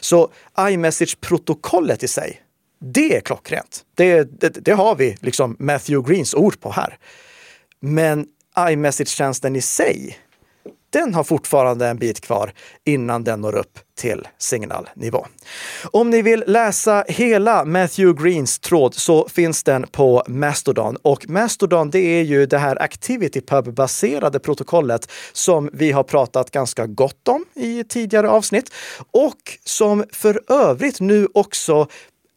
Så 0.01 0.31
iMessage-protokollet 0.59 2.03
i 2.03 2.09
sig, 2.09 2.43
det 2.81 3.17
är 3.17 3.21
klockrent. 3.21 3.85
Det, 3.95 4.41
det, 4.41 4.49
det, 4.49 4.73
har 4.73 4.95
vi 4.95 5.17
liksom 5.21 5.57
Matthew 5.59 6.13
Greens 6.13 6.35
ord 6.35 6.61
på 6.61 6.73
här. 6.73 6.99
Men 7.81 8.27
iMessage-tjänsten 8.59 9.57
i 9.57 9.61
sig, 9.61 10.19
den 10.91 11.15
har 11.15 11.25
fortfarande 11.25 11.87
en 11.87 11.99
bit 11.99 12.21
kvar 12.21 12.53
innan 12.85 13.25
den 13.25 13.41
når 13.41 13.57
upp 13.57 13.79
till 13.97 14.29
signalnivå. 14.39 15.27
Om 15.91 16.11
ni 16.11 16.23
vill 16.23 16.45
läsa 16.47 17.05
hela 17.09 17.65
Matthew 17.65 18.25
Greens 18.25 18.59
tråd 18.59 18.95
så 18.95 19.29
finns 19.29 19.63
den 19.63 19.87
på 19.87 20.25
Mastodon. 20.27 20.97
Och 21.03 21.29
Mastodon, 21.29 21.91
det 21.91 21.99
är 21.99 22.23
ju 22.23 22.47
det 22.47 22.59
här 22.59 22.83
ActivityPub-baserade 22.83 24.39
protokollet 24.39 25.11
som 25.33 25.71
vi 25.73 25.93
har 25.93 26.03
pratat 26.03 26.51
ganska 26.51 26.87
gott 26.87 27.29
om 27.29 27.45
i 27.55 27.85
tidigare 27.85 28.29
avsnitt 28.31 28.73
och 29.13 29.59
som 29.65 30.05
för 30.13 30.41
övrigt 30.49 31.01
nu 31.01 31.29
också 31.35 31.87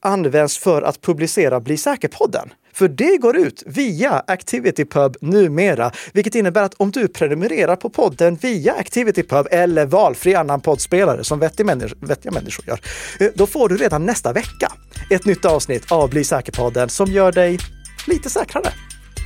används 0.01 0.57
för 0.57 0.81
att 0.81 1.01
publicera 1.01 1.59
Bli 1.59 1.77
säker-podden. 1.77 2.49
För 2.73 2.87
det 2.87 3.17
går 3.17 3.37
ut 3.37 3.63
via 3.65 4.23
ActivityPub 4.27 5.17
numera, 5.21 5.91
vilket 6.13 6.35
innebär 6.35 6.63
att 6.63 6.73
om 6.73 6.91
du 6.91 7.07
prenumererar 7.07 7.75
på 7.75 7.89
podden 7.89 8.35
via 8.35 8.73
ActivityPub 8.73 9.47
eller 9.51 9.85
valfri 9.85 10.35
annan 10.35 10.61
poddspelare 10.61 11.23
som 11.23 11.39
vettiga 11.39 11.65
människor, 11.65 11.97
vettiga 12.01 12.31
människor 12.31 12.65
gör, 12.67 12.79
eh, 13.19 13.27
då 13.35 13.47
får 13.47 13.69
du 13.69 13.77
redan 13.77 14.05
nästa 14.05 14.33
vecka 14.33 14.71
ett 15.09 15.25
nytt 15.25 15.45
avsnitt 15.45 15.91
av 15.91 16.09
Bli 16.09 16.23
säker-podden 16.23 16.89
som 16.89 17.07
gör 17.07 17.31
dig 17.31 17.59
lite 18.07 18.29
säkrare 18.29 18.69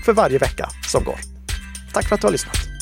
för 0.06 0.14
varje 0.14 0.38
vecka 0.38 0.70
som 0.92 1.04
går. 1.04 1.20
Tack 1.94 2.08
för 2.08 2.16
att 2.16 2.22
du 2.22 2.28
har 2.28 2.32
lyssnat. 2.32 2.77